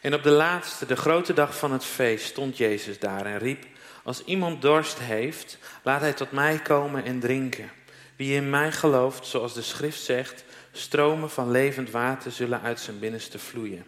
En 0.00 0.14
op 0.14 0.22
de 0.22 0.30
laatste, 0.30 0.86
de 0.86 0.96
grote 0.96 1.32
dag 1.32 1.58
van 1.58 1.72
het 1.72 1.84
feest, 1.84 2.26
stond 2.26 2.56
Jezus 2.56 2.98
daar 2.98 3.26
en 3.26 3.38
riep: 3.38 3.64
als 4.02 4.24
iemand 4.24 4.62
dorst 4.62 4.98
heeft, 4.98 5.58
laat 5.82 6.00
hij 6.00 6.12
tot 6.12 6.32
mij 6.32 6.58
komen 6.58 7.04
en 7.04 7.20
drinken. 7.20 7.70
Wie 8.16 8.34
in 8.34 8.50
mij 8.50 8.72
gelooft, 8.72 9.26
zoals 9.26 9.54
de 9.54 9.62
schrift 9.62 10.00
zegt, 10.00 10.44
stromen 10.72 11.30
van 11.30 11.50
levend 11.50 11.90
water 11.90 12.32
zullen 12.32 12.60
uit 12.60 12.80
zijn 12.80 12.98
binnenste 12.98 13.38
vloeien. 13.38 13.86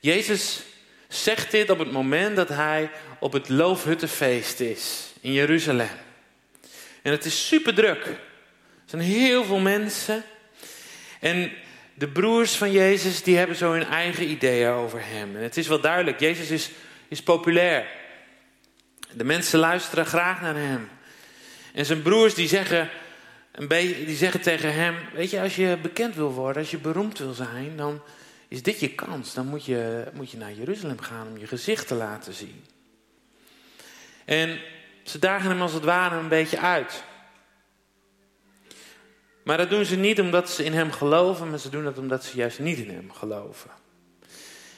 Jezus 0.00 0.62
zegt 1.08 1.50
dit 1.50 1.70
op 1.70 1.78
het 1.78 1.92
moment 1.92 2.36
dat 2.36 2.48
hij 2.48 2.90
op 3.20 3.32
het 3.32 3.48
Loofhuttenfeest 3.48 4.60
is 4.60 5.12
in 5.20 5.32
Jeruzalem. 5.32 5.88
En 7.02 7.12
het 7.12 7.24
is 7.24 7.46
super 7.46 7.74
druk. 7.74 8.26
Zijn 8.88 9.02
heel 9.02 9.44
veel 9.44 9.58
mensen. 9.58 10.22
En 11.20 11.52
de 11.94 12.08
broers 12.08 12.56
van 12.56 12.72
Jezus 12.72 13.22
die 13.22 13.36
hebben 13.36 13.56
zo 13.56 13.72
hun 13.72 13.84
eigen 13.84 14.30
ideeën 14.30 14.70
over 14.70 15.00
hem. 15.02 15.36
En 15.36 15.42
het 15.42 15.56
is 15.56 15.68
wel 15.68 15.80
duidelijk, 15.80 16.20
Jezus 16.20 16.50
is 16.50 16.70
is 17.08 17.22
populair. 17.22 17.86
De 19.12 19.24
mensen 19.24 19.58
luisteren 19.58 20.06
graag 20.06 20.40
naar 20.40 20.56
hem. 20.56 20.88
En 21.72 21.86
zijn 21.86 22.02
broers 22.02 22.34
die 22.34 22.48
zeggen, 22.48 22.88
een 23.52 23.68
die 23.68 24.16
zeggen 24.16 24.40
tegen 24.40 24.74
hem: 24.74 24.96
Weet 25.14 25.30
je, 25.30 25.40
als 25.40 25.56
je 25.56 25.78
bekend 25.82 26.14
wil 26.14 26.32
worden, 26.32 26.62
als 26.62 26.70
je 26.70 26.78
beroemd 26.78 27.18
wil 27.18 27.32
zijn, 27.32 27.76
dan 27.76 28.02
is 28.48 28.62
dit 28.62 28.80
je 28.80 28.94
kans. 28.94 29.34
Dan 29.34 29.46
moet 29.46 29.64
je, 29.64 30.04
moet 30.12 30.30
je 30.30 30.36
naar 30.36 30.52
Jeruzalem 30.52 31.00
gaan 31.00 31.26
om 31.26 31.38
je 31.38 31.46
gezicht 31.46 31.86
te 31.86 31.94
laten 31.94 32.32
zien. 32.32 32.64
En 34.24 34.60
ze 35.02 35.18
dagen 35.18 35.50
hem 35.50 35.60
als 35.60 35.72
het 35.72 35.84
ware 35.84 36.16
een 36.16 36.28
beetje 36.28 36.58
uit. 36.58 37.02
Maar 39.48 39.56
dat 39.56 39.70
doen 39.70 39.84
ze 39.84 39.96
niet 39.96 40.20
omdat 40.20 40.50
ze 40.50 40.64
in 40.64 40.72
hem 40.72 40.92
geloven, 40.92 41.50
maar 41.50 41.58
ze 41.58 41.68
doen 41.68 41.84
dat 41.84 41.98
omdat 41.98 42.24
ze 42.24 42.36
juist 42.36 42.58
niet 42.58 42.78
in 42.78 42.90
hem 42.90 43.12
geloven. 43.12 43.70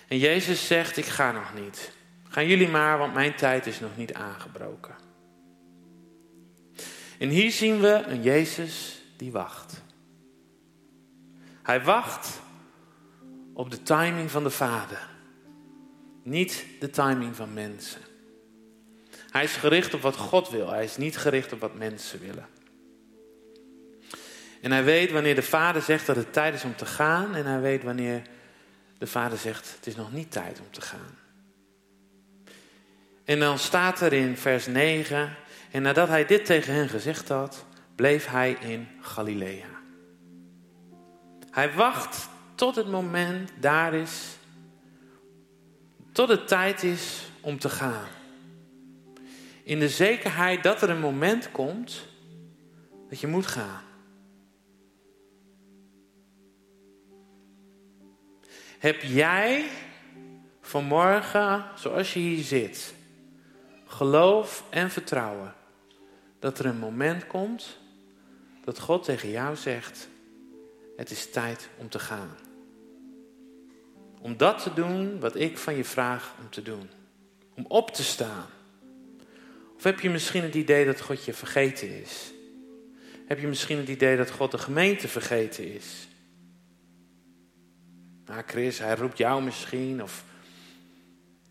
En 0.08 0.18
Jezus 0.18 0.66
zegt: 0.66 0.96
Ik 0.96 1.04
ga 1.04 1.32
nog 1.32 1.54
niet. 1.54 1.92
Gaan 2.28 2.46
jullie 2.46 2.68
maar, 2.68 2.98
want 2.98 3.14
mijn 3.14 3.34
tijd 3.34 3.66
is 3.66 3.80
nog 3.80 3.96
niet 3.96 4.14
aangebroken. 4.14 4.94
En 7.18 7.28
hier 7.28 7.50
zien 7.50 7.80
we 7.80 8.02
een 8.06 8.22
Jezus 8.22 9.02
die 9.16 9.32
wacht. 9.32 9.82
Hij 11.62 11.82
wacht 11.82 12.40
op 13.54 13.70
de 13.70 13.82
timing 13.82 14.30
van 14.30 14.42
de 14.42 14.50
Vader, 14.50 15.08
niet 16.22 16.66
de 16.80 16.90
timing 16.90 17.36
van 17.36 17.52
mensen. 17.52 18.00
Hij 19.30 19.44
is 19.44 19.56
gericht 19.56 19.94
op 19.94 20.00
wat 20.00 20.16
God 20.16 20.50
wil, 20.50 20.68
hij 20.70 20.84
is 20.84 20.96
niet 20.96 21.16
gericht 21.16 21.52
op 21.52 21.60
wat 21.60 21.74
mensen 21.74 22.20
willen. 22.20 22.58
En 24.60 24.72
hij 24.72 24.84
weet 24.84 25.10
wanneer 25.10 25.34
de 25.34 25.42
vader 25.42 25.82
zegt 25.82 26.06
dat 26.06 26.16
het 26.16 26.32
tijd 26.32 26.54
is 26.54 26.64
om 26.64 26.76
te 26.76 26.86
gaan. 26.86 27.34
En 27.34 27.46
hij 27.46 27.60
weet 27.60 27.82
wanneer 27.82 28.22
de 28.98 29.06
vader 29.06 29.38
zegt 29.38 29.74
het 29.76 29.86
is 29.86 29.96
nog 29.96 30.12
niet 30.12 30.32
tijd 30.32 30.60
om 30.60 30.70
te 30.70 30.80
gaan. 30.80 31.18
En 33.24 33.38
dan 33.38 33.58
staat 33.58 34.00
er 34.00 34.12
in 34.12 34.36
vers 34.36 34.66
9. 34.66 35.36
En 35.70 35.82
nadat 35.82 36.08
hij 36.08 36.26
dit 36.26 36.44
tegen 36.44 36.74
hen 36.74 36.88
gezegd 36.88 37.28
had, 37.28 37.64
bleef 37.94 38.26
hij 38.26 38.56
in 38.60 38.88
Galilea. 39.00 39.68
Hij 41.50 41.72
wacht 41.72 42.28
tot 42.54 42.76
het 42.76 42.88
moment 42.88 43.50
daar 43.60 43.94
is, 43.94 44.36
tot 46.12 46.28
het 46.28 46.48
tijd 46.48 46.82
is 46.82 47.30
om 47.40 47.58
te 47.58 47.68
gaan. 47.68 48.08
In 49.62 49.78
de 49.78 49.88
zekerheid 49.88 50.62
dat 50.62 50.82
er 50.82 50.90
een 50.90 51.00
moment 51.00 51.50
komt 51.50 52.06
dat 53.08 53.20
je 53.20 53.26
moet 53.26 53.46
gaan. 53.46 53.82
Heb 58.80 59.02
jij 59.02 59.64
vanmorgen, 60.60 61.64
zoals 61.74 62.12
je 62.12 62.18
hier 62.20 62.42
zit, 62.42 62.94
geloof 63.86 64.64
en 64.70 64.90
vertrouwen 64.90 65.54
dat 66.38 66.58
er 66.58 66.66
een 66.66 66.78
moment 66.78 67.26
komt 67.26 67.78
dat 68.64 68.78
God 68.78 69.04
tegen 69.04 69.30
jou 69.30 69.56
zegt: 69.56 70.08
Het 70.96 71.10
is 71.10 71.30
tijd 71.30 71.68
om 71.76 71.88
te 71.88 71.98
gaan. 71.98 72.36
Om 74.20 74.36
dat 74.36 74.62
te 74.62 74.74
doen 74.74 75.20
wat 75.20 75.36
ik 75.36 75.58
van 75.58 75.76
je 75.76 75.84
vraag 75.84 76.34
om 76.40 76.50
te 76.50 76.62
doen. 76.62 76.90
Om 77.56 77.64
op 77.68 77.90
te 77.90 78.02
staan. 78.02 78.46
Of 79.76 79.82
heb 79.82 80.00
je 80.00 80.10
misschien 80.10 80.42
het 80.42 80.54
idee 80.54 80.84
dat 80.84 81.00
God 81.00 81.24
je 81.24 81.32
vergeten 81.32 82.02
is? 82.02 82.32
Heb 83.26 83.40
je 83.40 83.46
misschien 83.46 83.78
het 83.78 83.88
idee 83.88 84.16
dat 84.16 84.30
God 84.30 84.50
de 84.50 84.58
gemeente 84.58 85.08
vergeten 85.08 85.74
is? 85.74 86.08
Nou, 88.30 88.42
Chris, 88.46 88.78
hij 88.78 88.94
roept 88.94 89.18
jou 89.18 89.42
misschien, 89.42 90.02
of, 90.02 90.24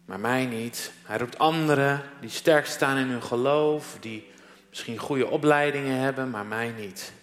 maar 0.06 0.20
mij 0.20 0.46
niet. 0.46 0.92
Hij 1.04 1.18
roept 1.18 1.38
anderen 1.38 2.02
die 2.22 2.30
sterk 2.30 2.66
staan 2.66 2.98
in 2.98 3.08
hun 3.08 3.24
geloof, 3.24 3.98
die 4.00 4.28
misschien 4.70 4.98
goede 4.98 5.28
opleidingen 5.28 5.98
hebben, 5.98 6.30
maar 6.30 6.46
mij 6.46 6.70
niet. 6.70 7.14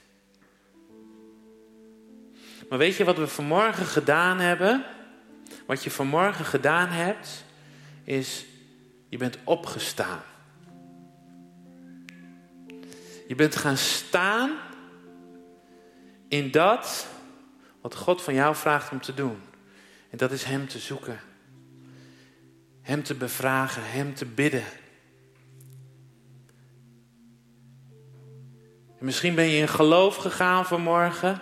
Maar 2.68 2.78
weet 2.78 2.96
je 2.96 3.04
wat 3.04 3.16
we 3.16 3.26
vanmorgen 3.26 3.86
gedaan 3.86 4.38
hebben? 4.38 4.84
Wat 5.66 5.84
je 5.84 5.90
vanmorgen 5.90 6.44
gedaan 6.44 6.88
hebt, 6.88 7.44
is 8.04 8.44
je 9.08 9.16
bent 9.16 9.38
opgestaan. 9.44 10.22
Je 13.26 13.34
bent 13.34 13.56
gaan 13.56 13.76
staan 13.76 14.50
in 16.28 16.50
dat 16.50 17.06
wat 17.86 17.94
God 17.94 18.22
van 18.22 18.34
jou 18.34 18.54
vraagt 18.54 18.90
om 18.90 19.00
te 19.00 19.14
doen. 19.14 19.42
En 20.10 20.18
dat 20.18 20.30
is 20.30 20.44
Hem 20.44 20.68
te 20.68 20.78
zoeken. 20.78 21.20
Hem 22.82 23.02
te 23.02 23.14
bevragen, 23.14 23.82
Hem 23.84 24.14
te 24.14 24.24
bidden. 24.24 24.64
En 28.98 29.04
misschien 29.04 29.34
ben 29.34 29.44
je 29.44 29.58
in 29.58 29.68
geloof 29.68 30.16
gegaan 30.16 30.66
vanmorgen. 30.66 31.40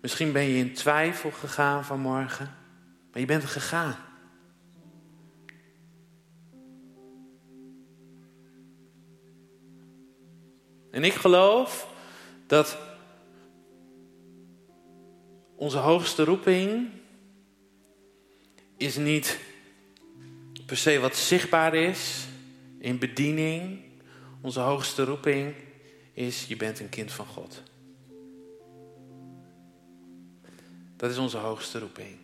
Misschien 0.00 0.32
ben 0.32 0.42
je 0.42 0.58
in 0.58 0.74
twijfel 0.74 1.30
gegaan 1.30 1.84
vanmorgen. 1.84 2.54
Maar 3.12 3.20
je 3.20 3.26
bent 3.26 3.44
gegaan. 3.44 3.96
En 10.90 11.04
ik 11.04 11.14
geloof 11.14 11.88
dat 12.46 12.78
onze 15.62 15.78
hoogste 15.78 16.24
roeping 16.24 16.88
is 18.76 18.96
niet 18.96 19.38
per 20.66 20.76
se 20.76 20.98
wat 20.98 21.16
zichtbaar 21.16 21.74
is 21.74 22.26
in 22.78 22.98
bediening. 22.98 23.80
Onze 24.40 24.60
hoogste 24.60 25.04
roeping 25.04 25.54
is 26.12 26.46
je 26.46 26.56
bent 26.56 26.80
een 26.80 26.88
kind 26.88 27.12
van 27.12 27.26
God. 27.26 27.62
Dat 30.96 31.10
is 31.10 31.18
onze 31.18 31.36
hoogste 31.36 31.78
roeping. 31.78 32.18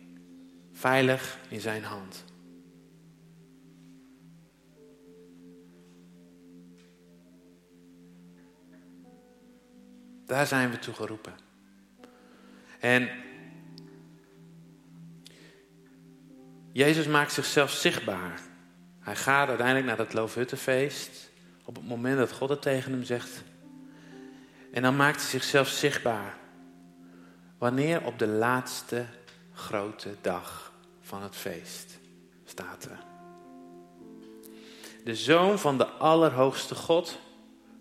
Veilig 0.71 1.39
in 1.49 1.61
zijn 1.61 1.83
hand. 1.83 2.23
Daar 10.25 10.47
zijn 10.47 10.71
we 10.71 10.79
toe 10.79 10.93
geroepen. 10.93 11.33
En 12.79 13.27
Jezus 16.79 17.07
maakt 17.07 17.31
zichzelf 17.31 17.71
zichtbaar. 17.71 18.39
Hij 18.99 19.15
gaat 19.15 19.47
uiteindelijk 19.47 19.87
naar 19.87 19.97
het 19.97 20.13
Loofhuttenfeest. 20.13 21.29
Op 21.65 21.75
het 21.75 21.87
moment 21.87 22.17
dat 22.17 22.31
God 22.31 22.49
het 22.49 22.61
tegen 22.61 22.91
hem 22.91 23.03
zegt. 23.03 23.43
En 24.73 24.81
dan 24.81 24.95
maakt 24.95 25.21
hij 25.21 25.29
zichzelf 25.29 25.67
zichtbaar. 25.67 26.37
Wanneer 27.57 28.05
op 28.05 28.19
de 28.19 28.27
laatste 28.27 29.05
grote 29.53 30.15
dag 30.21 30.71
van 31.01 31.23
het 31.23 31.35
feest 31.35 31.99
staat 32.45 32.83
er. 32.83 32.99
De 35.03 35.15
zoon 35.15 35.59
van 35.59 35.77
de 35.77 35.85
Allerhoogste 35.85 36.75
God 36.75 37.19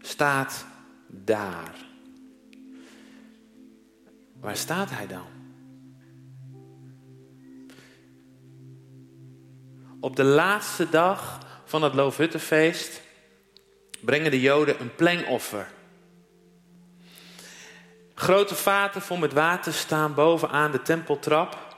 staat 0.01 0.67
daar. 1.07 1.75
Waar 4.41 4.57
staat 4.57 4.91
hij 4.91 5.07
dan? 5.07 5.38
Op 10.01 10.17
de 10.17 10.25
laatste 10.25 10.89
dag 10.89 11.39
van 11.65 11.83
het 11.83 11.95
Loofhuttenfeest 11.95 13.01
brengen 14.01 14.31
de 14.31 14.41
Joden 14.41 14.81
een 14.81 14.95
plengoffer. 14.95 15.67
Grote 18.15 18.55
vaten 18.55 19.03
vol 19.03 19.17
met 19.17 19.33
water 19.33 19.73
staan 19.73 20.15
bovenaan 20.15 20.71
de 20.71 20.83
tempeltrap. 20.83 21.77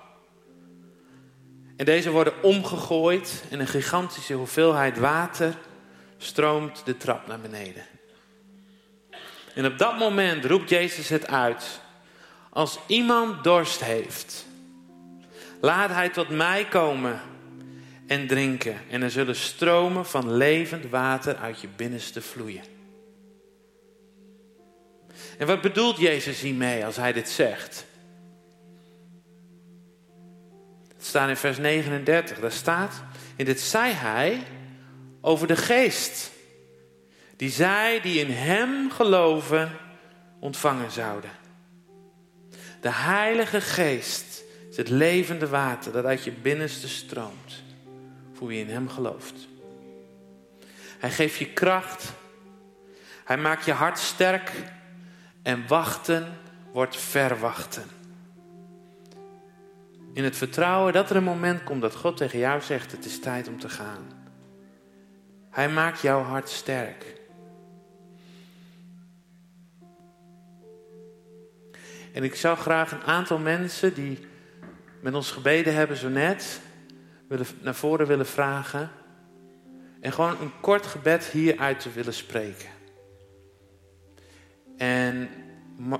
En 1.76 1.84
deze 1.84 2.10
worden 2.10 2.42
omgegooid 2.42 3.44
en 3.50 3.60
een 3.60 3.66
gigantische 3.66 4.34
hoeveelheid 4.34 4.98
water 4.98 5.54
stroomt 6.16 6.82
de 6.84 6.96
trap 6.96 7.26
naar 7.26 7.40
beneden. 7.40 7.84
En 9.54 9.66
op 9.66 9.78
dat 9.78 9.98
moment 9.98 10.44
roept 10.44 10.70
Jezus 10.70 11.08
het 11.08 11.26
uit. 11.26 11.80
Als 12.50 12.78
iemand 12.86 13.44
dorst 13.44 13.84
heeft, 13.84 14.46
laat 15.60 15.90
hij 15.90 16.08
tot 16.08 16.28
mij 16.28 16.64
komen 16.64 17.20
en 18.10 18.26
drinken. 18.26 18.76
En 18.88 19.02
er 19.02 19.10
zullen 19.10 19.36
stromen 19.36 20.06
van 20.06 20.32
levend 20.32 20.88
water 20.88 21.36
uit 21.36 21.60
je 21.60 21.68
binnenste 21.76 22.22
vloeien. 22.22 22.62
En 25.38 25.46
wat 25.46 25.60
bedoelt 25.60 25.98
Jezus 25.98 26.40
hiermee 26.40 26.84
als 26.84 26.96
hij 26.96 27.12
dit 27.12 27.28
zegt? 27.28 27.86
Het 30.96 31.06
staat 31.06 31.28
in 31.28 31.36
vers 31.36 31.58
39. 31.58 32.40
Daar 32.40 32.52
staat, 32.52 33.02
en 33.36 33.44
dit 33.44 33.60
zei 33.60 33.92
hij 33.92 34.42
over 35.20 35.46
de 35.46 35.56
geest. 35.56 36.30
Die 37.36 37.50
zij 37.50 38.00
die 38.00 38.20
in 38.20 38.30
hem 38.30 38.90
geloven 38.90 39.70
ontvangen 40.40 40.90
zouden. 40.90 41.30
De 42.80 42.92
heilige 42.92 43.60
geest 43.60 44.42
is 44.70 44.76
het 44.76 44.88
levende 44.88 45.48
water 45.48 45.92
dat 45.92 46.04
uit 46.04 46.24
je 46.24 46.32
binnenste 46.32 46.88
stroomt. 46.88 47.68
Voor 48.40 48.48
wie 48.48 48.60
in 48.60 48.70
hem 48.70 48.88
gelooft. 48.88 49.48
Hij 50.98 51.10
geeft 51.10 51.36
je 51.36 51.52
kracht. 51.52 52.12
Hij 53.24 53.38
maakt 53.38 53.64
je 53.64 53.72
hart 53.72 53.98
sterk. 53.98 54.52
En 55.42 55.66
wachten 55.66 56.38
wordt 56.72 56.96
verwachten. 56.96 57.84
In 60.12 60.24
het 60.24 60.36
vertrouwen 60.36 60.92
dat 60.92 61.10
er 61.10 61.16
een 61.16 61.24
moment 61.24 61.64
komt 61.64 61.80
dat 61.80 61.94
God 61.94 62.16
tegen 62.16 62.38
jou 62.38 62.60
zegt: 62.60 62.92
Het 62.92 63.04
is 63.04 63.20
tijd 63.20 63.48
om 63.48 63.58
te 63.58 63.68
gaan. 63.68 64.12
Hij 65.50 65.68
maakt 65.68 66.00
jouw 66.00 66.22
hart 66.22 66.48
sterk. 66.48 67.04
En 72.12 72.24
ik 72.24 72.34
zou 72.34 72.56
graag 72.56 72.92
een 72.92 73.04
aantal 73.04 73.38
mensen 73.38 73.94
die 73.94 74.26
met 75.00 75.14
ons 75.14 75.30
gebeden 75.30 75.74
hebben 75.74 75.96
zo 75.96 76.08
net, 76.08 76.60
willen, 77.30 77.46
naar 77.60 77.74
voren 77.74 78.06
willen 78.06 78.26
vragen. 78.26 78.90
En 80.00 80.12
gewoon 80.12 80.40
een 80.40 80.60
kort 80.60 80.86
gebed 80.86 81.24
hieruit 81.24 81.80
te 81.80 81.90
willen 81.90 82.14
spreken. 82.14 82.68
En 84.76 85.28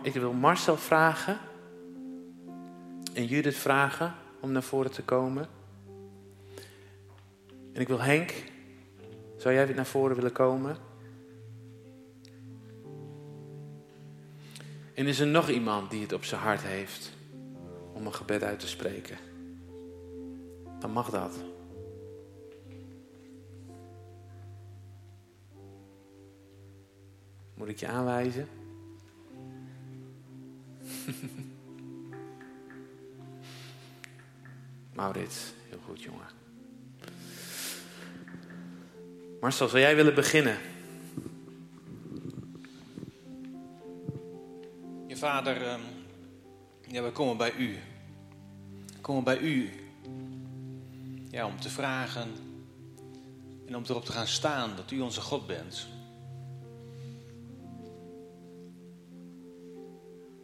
ik 0.02 0.12
wil 0.12 0.32
Marcel 0.32 0.76
vragen 0.76 1.38
en 3.14 3.26
Judith 3.26 3.56
vragen 3.56 4.14
om 4.40 4.52
naar 4.52 4.62
voren 4.62 4.90
te 4.90 5.02
komen. 5.02 5.48
En 7.72 7.80
ik 7.80 7.88
wil 7.88 8.00
Henk, 8.00 8.34
zou 9.36 9.54
jij 9.54 9.66
weer 9.66 9.76
naar 9.76 9.86
voren 9.86 10.16
willen 10.16 10.32
komen? 10.32 10.76
En 14.94 15.06
is 15.06 15.20
er 15.20 15.26
nog 15.26 15.48
iemand 15.48 15.90
die 15.90 16.02
het 16.02 16.12
op 16.12 16.24
zijn 16.24 16.40
hart 16.40 16.62
heeft 16.62 17.12
om 17.92 18.06
een 18.06 18.14
gebed 18.14 18.42
uit 18.42 18.60
te 18.60 18.68
spreken? 18.68 19.29
Dan 20.80 20.90
mag 20.90 21.10
dat. 21.10 21.32
Moet 27.54 27.68
ik 27.68 27.78
je 27.78 27.86
aanwijzen? 27.86 28.48
Maurits, 34.94 35.52
heel 35.68 35.78
goed 35.84 36.02
jongen. 36.02 36.26
Marcel, 39.40 39.68
zou 39.68 39.80
jij 39.80 39.96
willen 39.96 40.14
beginnen? 40.14 40.58
Je 45.06 45.16
vader, 45.16 45.62
ehm, 45.62 45.80
ja, 46.86 47.02
we 47.02 47.12
komen 47.12 47.36
bij 47.36 47.54
u. 47.54 47.78
We 48.86 49.00
komen 49.00 49.24
bij 49.24 49.38
u 49.38 49.79
ja, 51.30 51.46
om 51.46 51.60
te 51.60 51.70
vragen 51.70 52.28
en 53.66 53.76
om 53.76 53.84
erop 53.88 54.04
te 54.04 54.12
gaan 54.12 54.26
staan 54.26 54.76
dat 54.76 54.90
u 54.90 55.00
onze 55.00 55.20
God 55.20 55.46
bent. 55.46 55.86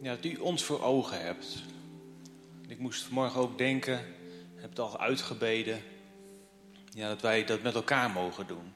Ja, 0.01 0.15
dat 0.15 0.25
u 0.25 0.35
ons 0.35 0.63
voor 0.63 0.81
ogen 0.81 1.21
hebt. 1.21 1.63
Ik 2.67 2.79
moest 2.79 3.03
vanmorgen 3.03 3.41
ook 3.41 3.57
denken, 3.57 4.05
heb 4.55 4.69
het 4.69 4.79
al 4.79 4.99
uitgebeden, 4.99 5.81
ja, 6.89 7.07
dat 7.07 7.21
wij 7.21 7.45
dat 7.45 7.61
met 7.61 7.75
elkaar 7.75 8.09
mogen 8.09 8.47
doen. 8.47 8.73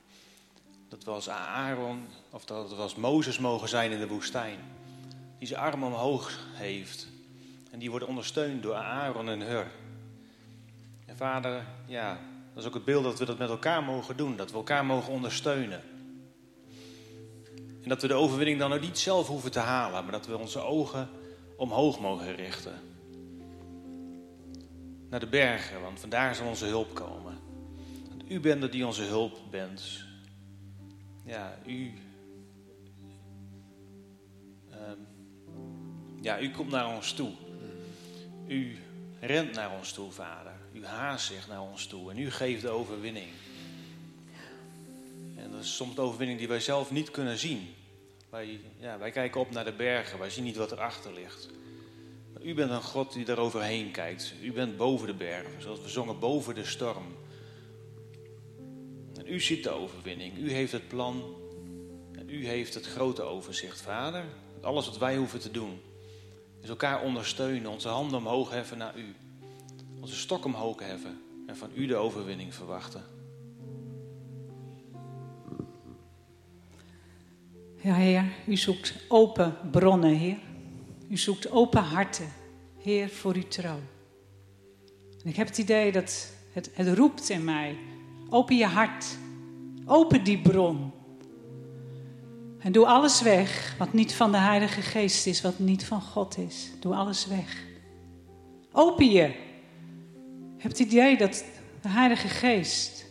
Dat 0.90 1.04
we 1.04 1.12
als 1.12 1.30
Aaron, 1.30 2.08
of 2.30 2.46
dat 2.46 2.70
we 2.70 2.76
als 2.76 2.96
Mozes 2.96 3.40
mogen 3.40 3.70
zijn 3.70 3.92
in 3.92 4.00
de 4.00 4.08
woestijn. 4.08 4.60
Die 5.38 5.48
zijn 5.48 5.60
arm 5.60 5.84
omhoog 5.84 6.40
heeft. 6.54 7.08
En 7.72 7.80
die 7.80 7.90
worden 7.90 8.08
ondersteund 8.08 8.64
door 8.64 8.76
Aaron 8.76 9.30
en 9.30 9.42
Hur. 9.42 9.72
En 11.12 11.18
vader, 11.18 11.66
ja, 11.86 12.20
dat 12.54 12.64
is 12.64 12.68
ook 12.68 12.74
het 12.74 12.86
beeld 12.86 13.04
dat 13.04 13.20
we 13.20 13.26
dat 13.26 13.38
met 13.38 13.50
elkaar 13.50 13.84
mogen 13.84 14.18
doen. 14.18 14.36
Dat 14.36 14.52
we 14.52 14.58
elkaar 14.58 14.86
mogen 14.86 15.14
ondersteunen. 15.14 15.82
En 17.84 17.90
dat 17.90 18.02
we 18.02 18.08
de 18.08 18.14
overwinning 18.14 18.60
dan 18.60 18.74
ook 18.74 18.82
niet 18.82 19.00
zelf 19.00 19.28
hoeven 19.28 19.52
te 19.52 19.60
halen, 19.60 20.04
maar 20.04 20.12
dat 20.12 20.28
we 20.28 20.38
onze 20.38 20.60
ogen 20.60 21.10
omhoog 21.58 22.00
mogen 22.00 22.36
richten. 22.36 22.74
Naar 25.10 25.20
de 25.20 25.28
bergen, 25.28 25.82
want 25.82 26.00
vandaar 26.00 26.36
zal 26.36 26.48
onze 26.48 26.66
hulp 26.66 26.96
komen. 26.96 27.38
Want 28.10 28.32
u 28.32 28.40
bent 28.40 28.64
er 28.64 28.72
die 28.72 28.86
onze 28.86 29.04
hulp 29.04 29.40
bent. 29.50 30.04
Ja, 31.26 31.58
u. 31.66 31.94
ehm, 34.70 34.98
ja, 36.22 36.40
u 36.40 36.52
komt 36.52 36.72
naar 36.72 36.96
ons 36.96 37.14
toe. 37.14 37.32
U 38.48 38.78
rent 39.20 39.56
naar 39.56 39.72
ons 39.78 39.94
toe, 39.94 40.12
vader. 40.12 40.61
U 40.74 40.86
haast 40.86 41.26
zich 41.26 41.48
naar 41.48 41.62
ons 41.62 41.88
toe 41.88 42.12
en 42.12 42.18
u 42.18 42.32
geeft 42.32 42.62
de 42.62 42.70
overwinning. 42.70 43.30
En 45.36 45.52
dat 45.52 45.62
is 45.62 45.76
soms 45.76 45.96
de 45.96 46.02
overwinning 46.02 46.40
die 46.40 46.48
wij 46.48 46.60
zelf 46.60 46.92
niet 46.92 47.12
kunnen 47.12 47.38
zien. 47.38 47.74
Wij, 48.30 48.60
ja, 48.80 48.98
wij 48.98 49.12
kijken 49.12 49.42
op 49.42 49.52
naar 49.52 49.66
de 49.66 49.74
bergen, 49.74 50.20
wij 50.20 50.30
zien 50.30 50.44
niet 50.44 50.56
wat 50.56 50.72
erachter 50.72 51.14
ligt. 51.14 51.50
Maar 52.34 52.44
u 52.44 52.54
bent 52.54 52.72
een 52.72 52.82
God 52.82 53.14
die 53.14 53.26
daaroverheen 53.26 53.92
kijkt. 53.92 54.34
U 54.42 54.52
bent 54.52 54.78
boven 54.78 55.08
de 55.08 55.14
bergen, 55.14 55.62
zoals 55.62 55.82
we 55.82 55.90
zongen, 55.90 56.20
boven 56.20 56.56
de 56.56 56.66
storm. 56.66 57.16
En 59.18 59.28
u 59.28 59.40
ziet 59.40 59.64
de 59.64 59.70
overwinning, 59.70 60.38
u 60.38 60.52
heeft 60.52 60.72
het 60.72 60.88
plan 60.88 61.36
en 62.12 62.30
u 62.30 62.48
heeft 62.48 62.74
het 62.74 62.86
grote 62.86 63.22
overzicht, 63.22 63.82
Vader. 63.82 64.26
Alles 64.62 64.86
wat 64.86 64.98
wij 64.98 65.16
hoeven 65.16 65.40
te 65.40 65.52
doen, 65.52 65.82
is 66.62 66.70
elkaar 66.70 67.02
ondersteunen, 67.02 67.72
onze 67.72 67.88
handen 67.88 68.18
omhoog 68.18 68.50
heffen 68.50 68.78
naar 68.78 68.98
u. 68.98 69.16
Onze 70.02 70.16
stok 70.16 70.46
omhoog 70.46 70.80
heffen 70.80 71.22
en 71.48 71.58
van 71.58 71.70
u 71.76 71.86
de 71.86 71.96
overwinning 71.96 72.54
verwachten. 72.54 73.04
Ja, 77.76 77.94
Heer, 77.94 78.26
u 78.48 78.58
zoekt 78.58 78.94
open 79.08 79.58
bronnen, 79.72 80.16
Heer. 80.16 80.38
U 81.10 81.18
zoekt 81.18 81.52
open 81.52 81.84
harten, 81.84 82.34
Heer, 82.78 83.10
voor 83.10 83.36
uw 83.36 83.48
troon. 83.48 83.82
En 85.24 85.30
ik 85.30 85.36
heb 85.36 85.48
het 85.48 85.58
idee 85.58 85.92
dat 85.92 86.34
het, 86.54 86.72
het 86.74 86.98
roept 86.98 87.30
in 87.30 87.44
mij. 87.44 87.78
Open 88.30 88.56
je 88.58 88.66
hart. 88.66 89.06
Open 89.86 90.24
die 90.24 90.42
bron. 90.42 90.92
En 92.60 92.72
doe 92.72 92.86
alles 92.86 93.22
weg 93.22 93.76
wat 93.78 93.94
niet 93.94 94.14
van 94.14 94.32
de 94.32 94.38
Heilige 94.38 94.82
Geest 94.82 95.28
is, 95.28 95.42
wat 95.42 95.60
niet 95.60 95.86
van 95.86 96.02
God 96.02 96.38
is. 96.38 96.72
Doe 96.80 96.96
alles 96.96 97.28
weg. 97.28 97.64
Open 98.72 99.10
je. 99.12 99.50
Ik 100.62 100.68
heb 100.68 100.78
het 100.78 100.88
idee 100.88 101.18
dat 101.18 101.46
de 101.82 101.90
Heilige 101.90 102.28
Geest 102.28 103.06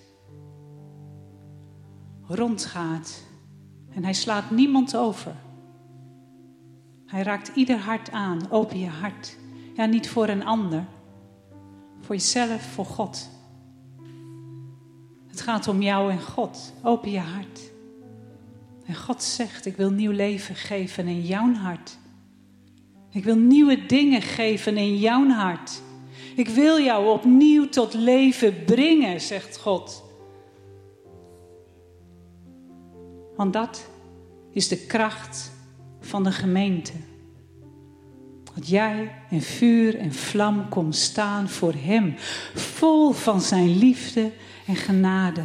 rondgaat 2.27 3.23
en 3.95 4.05
hij 4.05 4.13
slaat 4.13 4.51
niemand 4.51 4.97
over. 4.97 5.35
Hij 7.07 7.23
raakt 7.23 7.51
ieder 7.55 7.79
hart 7.79 8.11
aan. 8.11 8.51
Open 8.51 8.79
je 8.79 8.89
hart. 8.89 9.37
Ja, 9.75 9.85
niet 9.85 10.09
voor 10.09 10.29
een 10.29 10.45
ander. 10.45 10.85
Voor 12.01 12.15
jezelf, 12.15 12.63
voor 12.63 12.85
God. 12.85 13.31
Het 15.29 15.41
gaat 15.41 15.69
om 15.69 15.83
jou 15.83 16.11
en 16.11 16.23
God. 16.23 16.73
Open 16.83 17.11
je 17.11 17.21
hart. 17.21 17.61
En 18.87 18.95
God 18.95 19.23
zegt: 19.23 19.67
Ik 19.67 19.77
wil 19.77 19.91
nieuw 19.91 20.13
leven 20.13 20.55
geven 20.55 21.07
in 21.07 21.23
jouw 21.23 21.53
hart. 21.53 21.99
Ik 23.11 23.25
wil 23.25 23.37
nieuwe 23.37 23.87
dingen 23.87 24.23
geven 24.23 24.77
in 24.77 24.97
jouw 24.97 25.29
hart. 25.29 25.83
Ik 26.37 26.49
wil 26.49 26.81
jou 26.81 27.09
opnieuw 27.09 27.69
tot 27.69 27.95
leven 27.95 28.65
brengen, 28.65 29.21
zegt 29.21 29.59
God. 29.59 30.05
Want 33.37 33.53
dat 33.53 33.89
is 34.53 34.69
de 34.69 34.87
kracht 34.87 35.53
van 36.01 36.25
de 36.25 36.33
gemeente. 36.33 36.93
Dat 38.55 38.69
jij 38.69 39.13
in 39.31 39.43
vuur 39.43 39.99
en 39.99 40.13
vlam 40.13 40.69
komt 40.69 40.97
staan 40.97 41.49
voor 41.49 41.75
Hem, 41.77 42.15
vol 42.55 43.13
van 43.13 43.41
Zijn 43.41 43.79
liefde 43.79 44.31
en 44.67 44.77
genade. 44.77 45.43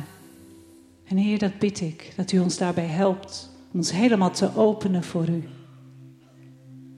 En 1.05 1.17
Heer, 1.17 1.39
dat 1.39 1.59
bid 1.59 1.81
ik, 1.81 2.13
dat 2.15 2.31
U 2.31 2.39
ons 2.39 2.57
daarbij 2.57 2.85
helpt, 2.85 3.51
ons 3.73 3.91
helemaal 3.91 4.31
te 4.31 4.55
openen 4.55 5.03
voor 5.03 5.29
U. 5.29 5.43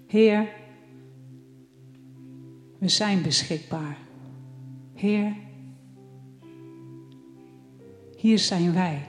Heer, 0.08 0.48
we 2.80 2.90
zijn 2.90 3.22
beschikbaar. 3.22 3.98
Heer, 4.94 5.36
hier 8.16 8.40
zijn 8.40 8.74
wij. 8.74 9.06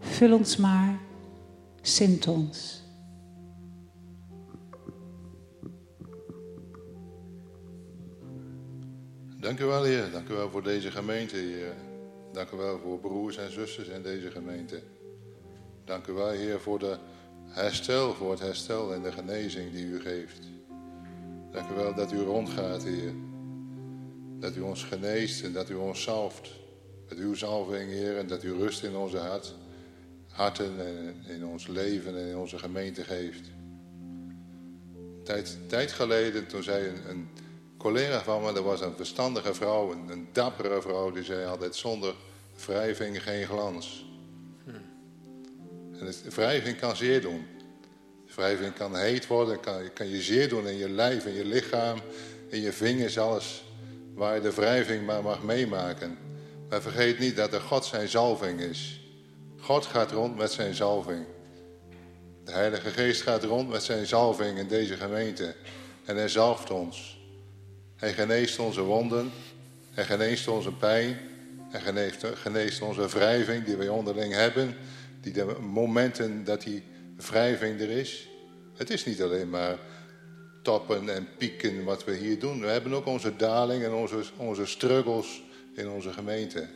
Vul 0.00 0.34
ons 0.34 0.56
maar, 0.56 0.98
zint 1.82 2.26
ons. 2.26 2.82
Dank 9.40 9.60
u 9.60 9.64
wel, 9.64 9.82
Heer. 9.82 10.10
Dank 10.10 10.28
u 10.28 10.34
wel 10.34 10.50
voor 10.50 10.62
deze 10.62 10.90
gemeente, 10.90 11.36
Heer. 11.36 11.74
Dank 12.32 12.50
u 12.50 12.56
wel 12.56 12.78
voor 12.78 12.98
broers 12.98 13.36
en 13.36 13.52
zusters 13.52 13.88
in 13.88 14.02
deze 14.02 14.30
gemeente. 14.30 14.82
Dank 15.84 16.06
u 16.06 16.12
wel, 16.12 16.28
Heer, 16.28 16.60
voor 16.60 16.78
de 16.78 16.98
herstel, 17.46 18.14
voor 18.14 18.30
het 18.30 18.40
herstel 18.40 18.94
en 18.94 19.02
de 19.02 19.12
genezing 19.12 19.72
die 19.72 19.84
u 19.84 20.00
geeft. 20.00 20.57
Dank 21.50 21.70
u 21.70 21.74
wel 21.74 21.94
dat 21.94 22.12
u 22.12 22.18
rondgaat, 22.18 22.82
Heer. 22.82 23.12
Dat 24.38 24.56
u 24.56 24.60
ons 24.60 24.84
geneest 24.84 25.44
en 25.44 25.52
dat 25.52 25.70
u 25.70 25.74
ons 25.74 26.02
zalft. 26.02 26.50
Met 27.08 27.18
uw 27.18 27.34
zalving, 27.34 27.90
Heer, 27.90 28.16
en 28.16 28.26
dat 28.26 28.44
u 28.44 28.52
rust 28.52 28.82
in 28.82 28.96
onze 28.96 29.18
hart, 29.18 29.54
harten 30.28 30.86
en 30.86 31.34
in 31.34 31.46
ons 31.46 31.66
leven 31.66 32.18
en 32.18 32.26
in 32.26 32.36
onze 32.36 32.58
gemeente 32.58 33.04
geeft. 33.04 33.50
Tijd, 35.24 35.58
tijd 35.66 35.92
geleden, 35.92 36.46
toen 36.46 36.62
zei 36.62 36.88
een, 36.88 37.10
een 37.10 37.28
collega 37.76 38.22
van 38.22 38.42
me, 38.42 38.52
dat 38.52 38.64
was 38.64 38.80
een 38.80 38.96
verstandige 38.96 39.54
vrouw, 39.54 39.92
een, 39.92 40.08
een 40.08 40.28
dappere 40.32 40.82
vrouw, 40.82 41.10
die 41.10 41.24
zei 41.24 41.46
altijd 41.46 41.76
zonder 41.76 42.14
wrijving 42.66 43.22
geen 43.22 43.46
glans. 43.46 44.06
En 45.98 46.06
het, 46.06 46.34
wrijving 46.34 46.78
kan 46.78 46.96
zeer 46.96 47.20
doen. 47.20 47.46
Wrijving 48.38 48.74
kan 48.74 48.96
heet 48.96 49.26
worden, 49.26 49.60
kan, 49.60 49.92
kan 49.94 50.08
je 50.08 50.22
zeer 50.22 50.48
doen 50.48 50.68
in 50.68 50.76
je 50.76 50.88
lijf, 50.88 51.26
in 51.26 51.34
je 51.34 51.44
lichaam, 51.44 51.98
in 52.48 52.60
je 52.60 52.72
vingers, 52.72 53.18
alles 53.18 53.64
waar 54.14 54.34
je 54.34 54.40
de 54.40 54.52
wrijving 54.52 55.06
maar 55.06 55.22
mag 55.22 55.42
meemaken. 55.42 56.18
Maar 56.68 56.82
vergeet 56.82 57.18
niet 57.18 57.36
dat 57.36 57.52
er 57.52 57.60
God 57.60 57.84
zijn 57.84 58.08
zalving 58.08 58.60
is. 58.60 59.00
God 59.60 59.86
gaat 59.86 60.10
rond 60.10 60.36
met 60.36 60.52
zijn 60.52 60.74
zalving. 60.74 61.24
De 62.44 62.52
Heilige 62.52 62.90
Geest 62.90 63.22
gaat 63.22 63.44
rond 63.44 63.68
met 63.68 63.82
zijn 63.82 64.06
zalving 64.06 64.58
in 64.58 64.68
deze 64.68 64.96
gemeente. 64.96 65.54
En 66.04 66.16
hij 66.16 66.28
zalft 66.28 66.70
ons. 66.70 67.20
Hij 67.96 68.12
geneest 68.12 68.58
onze 68.58 68.82
wonden. 68.82 69.30
Hij 69.90 70.04
geneest 70.04 70.48
onze 70.48 70.72
pijn. 70.72 71.18
Hij 71.70 71.80
geneest, 71.80 72.26
geneest 72.34 72.82
onze 72.82 73.08
wrijving 73.08 73.64
die 73.64 73.76
wij 73.76 73.88
onderling 73.88 74.32
hebben. 74.32 74.76
Die 75.20 75.32
de 75.32 75.56
momenten 75.60 76.44
dat 76.44 76.62
die 76.62 76.82
wrijving 77.26 77.80
er 77.80 77.90
is. 77.90 78.28
Het 78.74 78.90
is 78.90 79.04
niet 79.04 79.22
alleen 79.22 79.50
maar 79.50 79.78
toppen 80.62 81.14
en 81.14 81.28
pieken 81.38 81.84
wat 81.84 82.04
we 82.04 82.16
hier 82.16 82.38
doen. 82.38 82.60
We 82.60 82.66
hebben 82.66 82.92
ook 82.92 83.06
onze 83.06 83.36
dalingen 83.36 83.86
en 83.86 83.94
onze, 83.94 84.22
onze 84.36 84.66
struggles 84.66 85.42
in 85.74 85.88
onze 85.88 86.12
gemeente. 86.12 86.68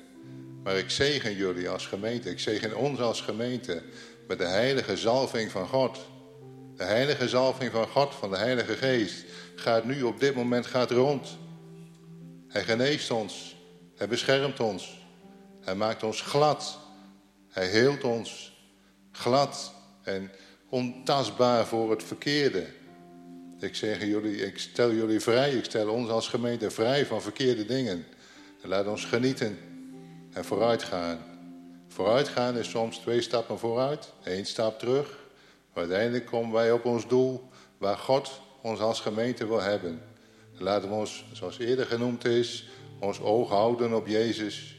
Maar 0.62 0.76
ik 0.76 0.90
zegen 0.90 1.36
jullie 1.36 1.68
als 1.68 1.86
gemeente, 1.86 2.30
ik 2.30 2.38
zegen 2.38 2.76
ons 2.76 3.00
als 3.00 3.20
gemeente 3.20 3.82
met 4.28 4.38
de 4.38 4.46
heilige 4.46 4.96
zalving 4.96 5.50
van 5.50 5.66
God. 5.66 5.98
De 6.76 6.84
heilige 6.84 7.28
zalving 7.28 7.72
van 7.72 7.88
God, 7.88 8.14
van 8.14 8.30
de 8.30 8.36
Heilige 8.36 8.74
Geest, 8.74 9.24
gaat 9.54 9.84
nu 9.84 10.02
op 10.02 10.20
dit 10.20 10.34
moment 10.34 10.66
gaat 10.66 10.90
rond. 10.90 11.38
Hij 12.48 12.64
geneest 12.64 13.10
ons, 13.10 13.56
hij 13.96 14.08
beschermt 14.08 14.60
ons, 14.60 15.06
hij 15.60 15.74
maakt 15.74 16.02
ons 16.02 16.20
glad, 16.20 16.78
hij 17.48 17.66
heelt 17.66 18.04
ons 18.04 18.56
glad 19.12 19.74
en 20.02 20.30
ontastbaar 20.68 21.66
voor 21.66 21.90
het 21.90 22.02
verkeerde. 22.02 22.66
Ik 23.58 23.74
zeg 23.74 24.04
jullie, 24.04 24.36
ik 24.36 24.58
stel 24.58 24.92
jullie 24.92 25.20
vrij, 25.20 25.52
ik 25.52 25.64
stel 25.64 25.88
ons 25.88 26.08
als 26.08 26.28
gemeente 26.28 26.70
vrij 26.70 27.06
van 27.06 27.22
verkeerde 27.22 27.64
dingen. 27.64 28.04
En 28.62 28.68
laat 28.68 28.86
ons 28.86 29.04
genieten 29.04 29.58
en 30.32 30.44
vooruitgaan. 30.44 31.18
Vooruitgaan 31.88 32.56
is 32.56 32.70
soms 32.70 32.98
twee 32.98 33.20
stappen 33.20 33.58
vooruit, 33.58 34.12
één 34.24 34.46
stap 34.46 34.78
terug. 34.78 35.18
Maar 35.72 35.82
uiteindelijk 35.82 36.26
komen 36.26 36.52
wij 36.52 36.72
op 36.72 36.84
ons 36.84 37.08
doel 37.08 37.48
waar 37.78 37.98
God 37.98 38.40
ons 38.62 38.80
als 38.80 39.00
gemeente 39.00 39.46
wil 39.46 39.60
hebben. 39.60 40.02
Laten 40.58 40.88
we 40.88 40.94
ons, 40.94 41.24
zoals 41.32 41.58
eerder 41.58 41.86
genoemd 41.86 42.24
is, 42.24 42.68
ons 42.98 43.20
oog 43.20 43.48
houden 43.48 43.94
op 43.94 44.06
Jezus. 44.06 44.76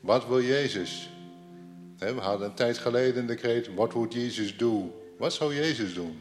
Wat 0.00 0.26
wil 0.26 0.42
Jezus? 0.42 1.10
We 1.98 2.20
hadden 2.20 2.48
een 2.48 2.54
tijd 2.54 2.78
geleden 2.78 3.26
de 3.26 3.34
kreet, 3.34 3.74
what 3.74 3.92
would 3.92 4.12
Jesus 4.12 4.56
do? 4.56 5.02
Wat 5.18 5.32
zou 5.32 5.54
Jezus 5.54 5.94
doen? 5.94 6.20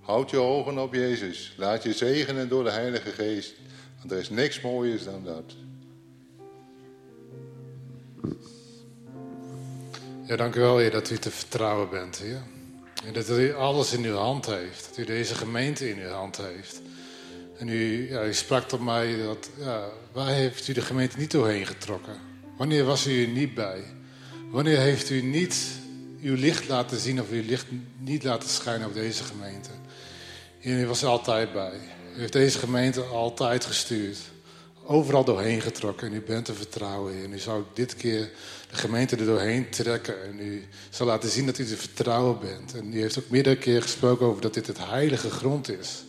Houd 0.00 0.30
je 0.30 0.38
ogen 0.38 0.78
op 0.78 0.94
Jezus. 0.94 1.54
Laat 1.56 1.82
je 1.82 1.92
zegenen 1.92 2.48
door 2.48 2.64
de 2.64 2.70
Heilige 2.70 3.10
Geest. 3.10 3.54
Want 3.98 4.12
er 4.12 4.18
is 4.18 4.30
niks 4.30 4.60
mooiers 4.60 5.04
dan 5.04 5.24
dat. 5.24 5.54
Ja, 10.26 10.36
dank 10.36 10.54
u 10.54 10.60
wel, 10.60 10.78
Heer, 10.78 10.90
dat 10.90 11.10
u 11.10 11.16
te 11.18 11.30
vertrouwen 11.30 11.90
bent, 11.90 12.18
Heer. 12.18 12.42
En 13.04 13.12
dat 13.12 13.28
u 13.28 13.54
alles 13.54 13.92
in 13.92 14.04
uw 14.04 14.16
hand 14.16 14.46
heeft. 14.46 14.88
Dat 14.88 14.98
u 14.98 15.04
deze 15.04 15.34
gemeente 15.34 15.90
in 15.90 15.98
uw 15.98 16.08
hand 16.08 16.36
heeft. 16.36 16.80
En 17.58 17.68
u, 17.68 18.10
ja, 18.10 18.32
sprak 18.32 18.68
tot 18.68 18.80
mij 18.80 19.22
dat, 19.22 19.50
ja, 19.58 19.88
waar 20.12 20.32
heeft 20.32 20.68
u 20.68 20.72
de 20.72 20.80
gemeente 20.80 21.18
niet 21.18 21.30
doorheen 21.30 21.66
getrokken? 21.66 22.16
Wanneer 22.56 22.84
was 22.84 23.06
u 23.06 23.22
er 23.22 23.28
niet 23.28 23.54
bij? 23.54 23.84
Wanneer 24.54 24.78
heeft 24.78 25.10
u 25.10 25.22
niet 25.22 25.56
uw 26.22 26.34
licht 26.34 26.68
laten 26.68 26.98
zien 26.98 27.20
of 27.20 27.30
uw 27.30 27.42
licht 27.46 27.66
niet 27.98 28.22
laten 28.22 28.48
schijnen 28.48 28.86
op 28.86 28.94
deze 28.94 29.24
gemeente? 29.24 29.68
En 30.60 30.78
u 30.78 30.86
was 30.86 31.02
er 31.02 31.08
altijd 31.08 31.52
bij. 31.52 31.72
U 32.16 32.20
heeft 32.20 32.32
deze 32.32 32.58
gemeente 32.58 33.00
altijd 33.00 33.64
gestuurd. 33.64 34.18
Overal 34.86 35.24
doorheen 35.24 35.60
getrokken. 35.60 36.06
En 36.08 36.14
u 36.14 36.20
bent 36.20 36.44
te 36.44 36.54
vertrouwen. 36.54 37.24
En 37.24 37.32
u 37.32 37.38
zou 37.38 37.62
dit 37.72 37.96
keer 37.96 38.30
de 38.70 38.76
gemeente 38.76 39.16
er 39.16 39.26
doorheen 39.26 39.70
trekken. 39.70 40.24
En 40.24 40.40
u 40.40 40.64
zal 40.90 41.06
laten 41.06 41.30
zien 41.30 41.46
dat 41.46 41.58
u 41.58 41.64
te 41.66 41.76
vertrouwen 41.76 42.38
bent. 42.40 42.74
En 42.74 42.94
u 42.94 43.00
heeft 43.00 43.18
ook 43.18 43.28
meerdere 43.28 43.56
keer 43.56 43.82
gesproken 43.82 44.26
over 44.26 44.42
dat 44.42 44.54
dit 44.54 44.66
het 44.66 44.78
heilige 44.78 45.30
grond 45.30 45.70
is. 45.70 46.02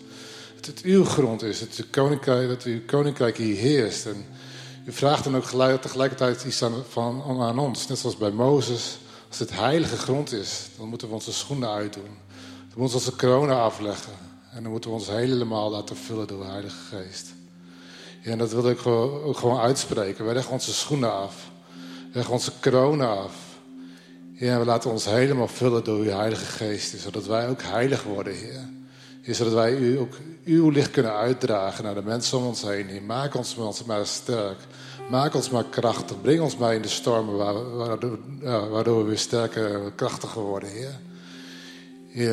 Dat 0.56 0.66
het 0.66 0.82
uw 0.82 1.06
grond 1.06 1.44
is. 1.44 1.60
Dat, 1.60 1.78
het 1.78 1.90
koninkrijk, 1.90 2.48
dat 2.48 2.64
uw 2.64 2.82
koninkrijk 2.86 3.38
hier 3.38 3.58
heerst. 3.58 4.06
En 4.06 4.26
u 4.86 4.92
vraagt 4.92 5.24
dan 5.24 5.36
ook 5.36 5.46
gelijk, 5.46 5.82
tegelijkertijd 5.82 6.44
iets 6.44 6.64
aan, 6.64 6.74
van, 6.90 7.42
aan 7.42 7.60
ons. 7.60 7.88
Net 7.88 7.98
zoals 7.98 8.18
bij 8.18 8.32
Mozes. 8.32 8.98
Als 9.28 9.40
het 9.40 9.52
heilige 9.52 9.98
grond 9.98 10.32
is, 10.32 10.68
dan 10.78 10.88
moeten 10.88 11.08
we 11.08 11.14
onze 11.14 11.34
schoenen 11.34 11.70
uitdoen. 11.70 12.18
Dan 12.70 12.80
moeten 12.80 12.98
we 13.00 13.06
onze 13.06 13.16
corona 13.16 13.54
afleggen. 13.54 14.14
En 14.52 14.64
dan 14.64 14.72
moeten 14.72 14.90
we 14.90 14.96
ons 14.96 15.08
helemaal 15.08 15.70
laten 15.70 15.96
vullen 15.96 16.28
door 16.28 16.44
de 16.44 16.50
Heilige 16.50 16.96
Geest. 16.96 17.34
Ja, 18.22 18.32
en 18.32 18.38
dat 18.38 18.52
wil 18.52 18.70
ik 18.70 18.88
ook 18.88 19.38
gewoon 19.38 19.60
uitspreken. 19.60 20.26
Wij 20.26 20.34
leggen 20.34 20.54
onze 20.54 20.74
schoenen 20.74 21.14
af. 21.14 21.50
We 22.10 22.12
leggen 22.14 22.34
onze 22.34 22.52
corona 22.62 23.08
af. 23.08 23.36
Ja, 24.34 24.60
we 24.60 24.66
laten 24.66 24.92
ons 24.92 25.06
helemaal 25.06 25.48
vullen 25.48 25.84
door 25.84 26.00
uw 26.00 26.10
Heilige 26.10 26.46
Geest. 26.46 27.00
Zodat 27.00 27.26
wij 27.26 27.50
ook 27.50 27.62
heilig 27.62 28.04
worden, 28.04 28.36
Heer. 28.36 28.70
Heer 29.26 29.36
zodat 29.36 29.54
wij 29.54 29.78
u 29.78 29.98
ook 29.98 30.18
uw 30.44 30.70
licht 30.70 30.92
kunnen 30.92 31.16
uitdragen 31.16 31.84
naar 31.84 31.94
de 31.94 32.04
mensen 32.04 32.38
om 32.38 32.46
ons 32.46 32.62
heen. 32.62 32.88
Heer, 32.88 33.04
maak 33.04 33.34
ons 33.34 33.84
maar 33.86 34.06
sterk. 34.06 34.58
Maak 35.10 35.34
ons 35.34 35.50
maar 35.50 35.64
krachtig. 35.64 36.22
Breng 36.22 36.42
ons 36.42 36.58
maar 36.58 36.74
in 36.74 36.82
de 36.82 36.88
stormen 36.88 37.36
waardoor, 37.78 38.20
waardoor 38.70 38.98
we 38.98 39.10
weer 39.10 39.18
sterker 39.18 39.84
en 39.84 39.96
krachtiger 39.96 40.42
worden. 40.42 40.70
Heer, 40.70 41.00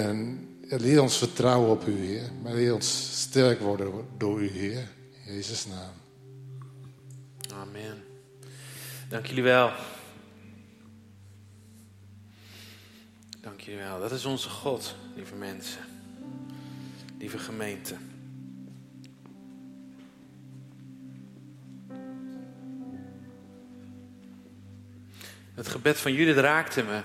en 0.01 0.49
leer 0.61 1.03
ons 1.03 1.17
vertrouwen 1.17 1.71
op 1.71 1.87
u, 1.87 2.07
Heer. 2.07 2.31
Maar 2.43 2.55
leer 2.55 2.75
ons 2.75 3.21
sterk 3.21 3.61
worden 3.61 3.93
door 4.17 4.43
u, 4.43 4.51
Heer. 4.51 4.89
In 5.27 5.35
Jezus' 5.35 5.67
naam. 5.67 5.93
Amen. 7.61 8.05
Dank 9.09 9.27
jullie 9.27 9.43
wel. 9.43 9.71
Dank 13.41 13.61
jullie 13.61 13.81
wel. 13.81 14.01
Dat 14.01 14.13
is 14.13 14.25
onze 14.25 14.49
God, 14.49 14.95
lieve 15.15 15.35
mensen. 15.35 15.92
Lieve 17.23 17.39
gemeente. 17.39 17.95
Het 25.55 25.69
gebed 25.69 25.99
van 25.99 26.13
Judith 26.13 26.37
raakte 26.37 26.83
me 26.83 27.01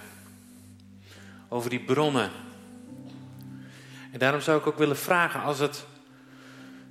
over 1.48 1.70
die 1.70 1.80
bronnen. 1.80 2.32
En 4.12 4.20
daarom 4.20 4.42
zou 4.42 4.60
ik 4.60 4.68
ook 4.68 4.78
willen 4.78 4.98
vragen, 4.98 5.42
als 5.42 5.60
het 5.60 5.86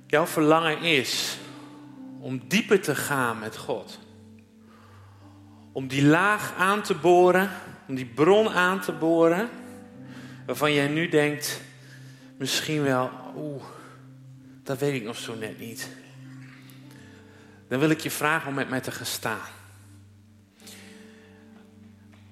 jouw 0.05 0.25
verlangen 0.25 0.81
is 0.81 1.37
om 2.19 2.47
dieper 2.47 2.81
te 2.81 2.95
gaan 2.95 3.39
met 3.39 3.57
God. 3.57 3.99
Om 5.71 5.87
die 5.87 6.05
laag 6.05 6.53
aan 6.57 6.81
te 6.81 6.95
boren, 6.95 7.49
om 7.87 7.95
die 7.95 8.05
bron 8.05 8.49
aan 8.49 8.79
te 8.79 8.91
boren, 8.91 9.49
waarvan 10.45 10.73
jij 10.73 10.87
nu 10.87 11.09
denkt, 11.09 11.65
misschien 12.37 12.83
wel, 12.83 13.11
oeh, 13.35 13.63
dat 14.63 14.77
weet 14.77 14.93
ik 14.93 15.03
nog 15.03 15.17
zo 15.17 15.35
net 15.35 15.59
niet. 15.59 15.89
Dan 17.67 17.79
wil 17.79 17.89
ik 17.89 17.99
je 17.99 18.11
vragen 18.11 18.47
om 18.47 18.53
met 18.53 18.69
mij 18.69 18.81
te 18.81 18.91
gaan 18.91 19.05
staan. 19.05 19.47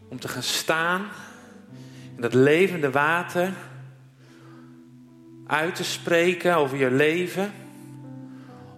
Om 0.08 0.20
te 0.20 0.28
gaan 0.28 0.44
staan 0.44 1.08
in 2.15 2.22
dat 2.22 2.34
levende 2.34 2.91
water 2.91 3.54
uit 5.48 5.76
te 5.76 5.84
spreken 5.84 6.56
over 6.56 6.78
je 6.78 6.91
leven. 6.91 7.54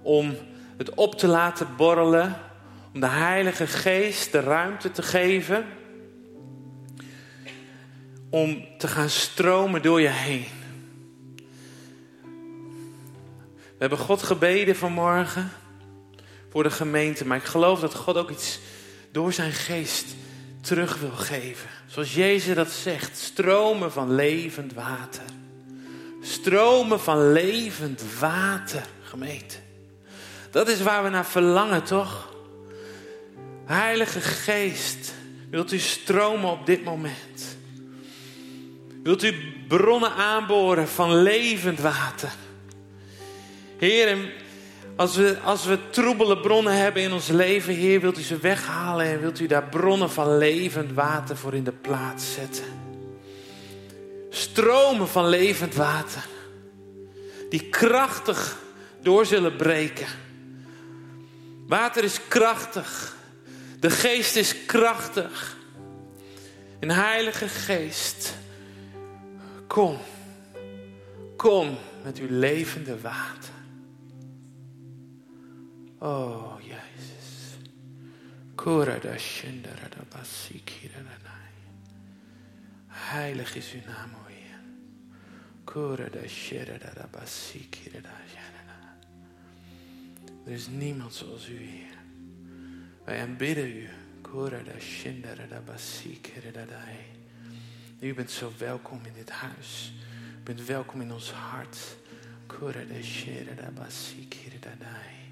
Om 0.01 0.35
het 0.77 0.89
op 0.93 1.15
te 1.15 1.27
laten 1.27 1.67
borrelen. 1.75 2.35
Om 2.93 2.99
de 2.99 3.07
Heilige 3.07 3.67
Geest 3.67 4.31
de 4.31 4.39
ruimte 4.39 4.91
te 4.91 5.01
geven. 5.01 5.65
Om 8.29 8.65
te 8.77 8.87
gaan 8.87 9.09
stromen 9.09 9.81
door 9.81 10.01
je 10.01 10.07
heen. 10.07 10.56
We 13.77 13.83
hebben 13.85 13.97
God 13.97 14.23
gebeden 14.23 14.75
vanmorgen 14.75 15.51
voor 16.49 16.63
de 16.63 16.69
gemeente. 16.69 17.25
Maar 17.25 17.37
ik 17.37 17.43
geloof 17.43 17.79
dat 17.79 17.95
God 17.95 18.17
ook 18.17 18.29
iets 18.29 18.59
door 19.11 19.33
zijn 19.33 19.51
geest 19.51 20.05
terug 20.61 20.99
wil 20.99 21.11
geven. 21.11 21.69
Zoals 21.85 22.13
Jezus 22.13 22.55
dat 22.55 22.71
zegt. 22.71 23.17
Stromen 23.17 23.91
van 23.91 24.15
levend 24.15 24.73
water. 24.73 25.23
Stromen 26.21 26.99
van 26.99 27.31
levend 27.31 28.03
water, 28.19 28.83
gemeente. 29.01 29.55
Dat 30.51 30.67
is 30.67 30.81
waar 30.81 31.03
we 31.03 31.09
naar 31.09 31.25
verlangen, 31.25 31.83
toch? 31.83 32.33
Heilige 33.65 34.21
Geest, 34.21 35.13
wilt 35.49 35.71
u 35.71 35.79
stromen 35.79 36.51
op 36.51 36.65
dit 36.65 36.83
moment? 36.83 37.57
Wilt 39.03 39.23
u 39.23 39.33
bronnen 39.67 40.13
aanboren 40.13 40.87
van 40.87 41.15
levend 41.21 41.79
water? 41.79 42.33
Heer, 43.77 44.33
als 44.95 45.15
we, 45.15 45.37
als 45.43 45.65
we 45.65 45.89
troebele 45.89 46.39
bronnen 46.39 46.77
hebben 46.77 47.01
in 47.01 47.13
ons 47.13 47.27
leven, 47.27 47.73
Heer, 47.73 48.01
wilt 48.01 48.17
u 48.17 48.21
ze 48.21 48.37
weghalen 48.37 49.05
en 49.05 49.19
wilt 49.19 49.39
u 49.39 49.47
daar 49.47 49.63
bronnen 49.63 50.09
van 50.09 50.37
levend 50.37 50.93
water 50.93 51.37
voor 51.37 51.53
in 51.53 51.63
de 51.63 51.71
plaats 51.71 52.33
zetten? 52.33 52.65
Stromen 54.29 55.07
van 55.07 55.27
levend 55.27 55.75
water. 55.75 56.25
Die 57.49 57.69
krachtig 57.69 58.57
door 59.01 59.25
zullen 59.25 59.55
breken. 59.55 60.07
Water 61.67 62.03
is 62.03 62.19
krachtig. 62.27 63.15
De 63.79 63.89
geest 63.89 64.35
is 64.35 64.65
krachtig. 64.65 65.57
Een 66.79 66.91
heilige 66.91 67.47
geest. 67.47 68.33
Kom. 69.67 69.97
Kom 71.35 71.77
met 72.03 72.17
uw 72.17 72.27
levende 72.29 72.99
water. 73.01 73.56
Oh, 75.99 76.59
Jezus. 76.61 77.57
Kurada 78.55 79.17
shindarada 79.17 80.05
basikira 80.11 81.01
Heilig 83.11 83.55
is 83.55 83.73
uw 83.73 83.81
naam, 83.87 84.13
o 84.19 84.27
Heer. 84.27 84.61
Kurada 85.65 86.27
shirada 86.27 87.07
basi 87.11 87.69
kirada 87.71 88.13
janana. 88.33 88.77
Er 90.45 90.51
is 90.51 90.67
niemand 90.67 91.13
zoals 91.13 91.49
u, 91.49 91.57
Heer. 91.57 91.97
Wij 93.05 93.21
aanbidden 93.21 93.67
u. 93.67 93.89
Kurada 94.21 94.79
shindara 94.79 95.61
basi 95.65 96.19
kirada. 96.21 96.83
U 97.99 98.13
bent 98.13 98.31
zo 98.31 98.51
welkom 98.57 98.99
in 99.05 99.13
dit 99.13 99.29
huis. 99.29 99.93
U 100.39 100.43
bent 100.43 100.65
welkom 100.65 101.01
in 101.01 101.11
ons 101.11 101.31
hart. 101.31 101.77
Kurada 102.47 103.01
shirada 103.01 103.71
basi 103.71 104.27
kirada. 104.27 105.25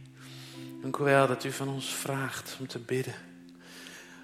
Dank 0.85 0.97
u 0.97 1.03
wel 1.03 1.27
dat 1.27 1.43
u 1.43 1.51
van 1.51 1.69
ons 1.69 1.95
vraagt 1.95 2.57
om 2.59 2.67
te 2.67 2.79
bidden. 2.79 3.13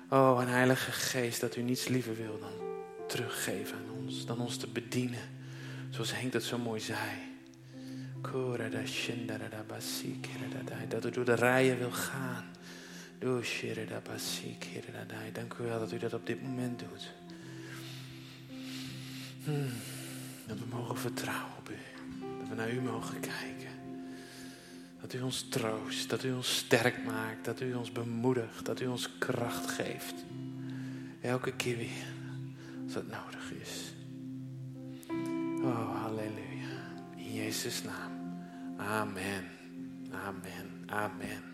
Oh, 0.10 0.38
een 0.41 0.47
heilige 0.47 0.91
geest, 0.91 1.41
dat 1.41 1.56
u 1.56 1.62
niets 1.62 1.88
liever 1.88 2.15
wil 2.15 2.39
dan 2.39 2.52
teruggeven 3.08 3.78
aan 3.78 4.04
ons, 4.04 4.26
dan 4.26 4.39
ons 4.39 4.58
te 4.58 4.67
bedienen. 4.67 5.30
Zoals 5.89 6.15
Henk 6.15 6.32
dat 6.32 6.43
zo 6.43 6.58
mooi 6.58 6.80
zei. 6.80 7.00
Dat 10.88 11.06
u 11.06 11.12
door 11.12 11.26
de 11.26 11.34
rijen 11.34 11.78
wil 11.78 11.91
gaan. 11.91 12.45
Dank 15.34 15.54
u 15.54 15.63
wel 15.63 15.80
dat 15.80 15.91
u 15.91 15.97
dat 15.97 16.13
op 16.13 16.26
dit 16.26 16.41
moment 16.41 16.80
doet. 16.80 17.12
Hmm, 19.43 19.69
dat 20.47 20.58
we 20.60 20.65
mogen 20.69 20.97
vertrouwen 20.97 21.58
op 21.58 21.69
u. 21.69 21.78
Dat 22.39 22.50
we 22.50 22.56
naar 22.56 22.71
u 22.71 22.82
mogen 22.82 23.19
kijken. 23.19 23.71
Dat 25.02 25.14
u 25.14 25.22
ons 25.22 25.46
troost, 25.50 26.10
dat 26.10 26.24
u 26.24 26.34
ons 26.34 26.58
sterk 26.58 27.04
maakt, 27.06 27.46
dat 27.46 27.62
u 27.62 27.74
ons 27.74 27.92
bemoedigt, 27.92 28.66
dat 28.66 28.82
u 28.82 28.88
ons 28.88 29.18
kracht 29.18 29.70
geeft. 29.70 30.14
Elke 31.22 31.52
keer 31.56 31.78
weer, 31.78 32.14
als 32.84 32.94
het 32.94 33.08
nodig 33.10 33.54
is. 33.62 33.94
Oh, 35.64 36.02
halleluja. 36.02 36.92
In 37.16 37.34
Jezus' 37.34 37.84
naam. 37.84 38.12
Amen. 38.78 39.44
Amen. 40.12 40.84
Amen. 40.86 41.51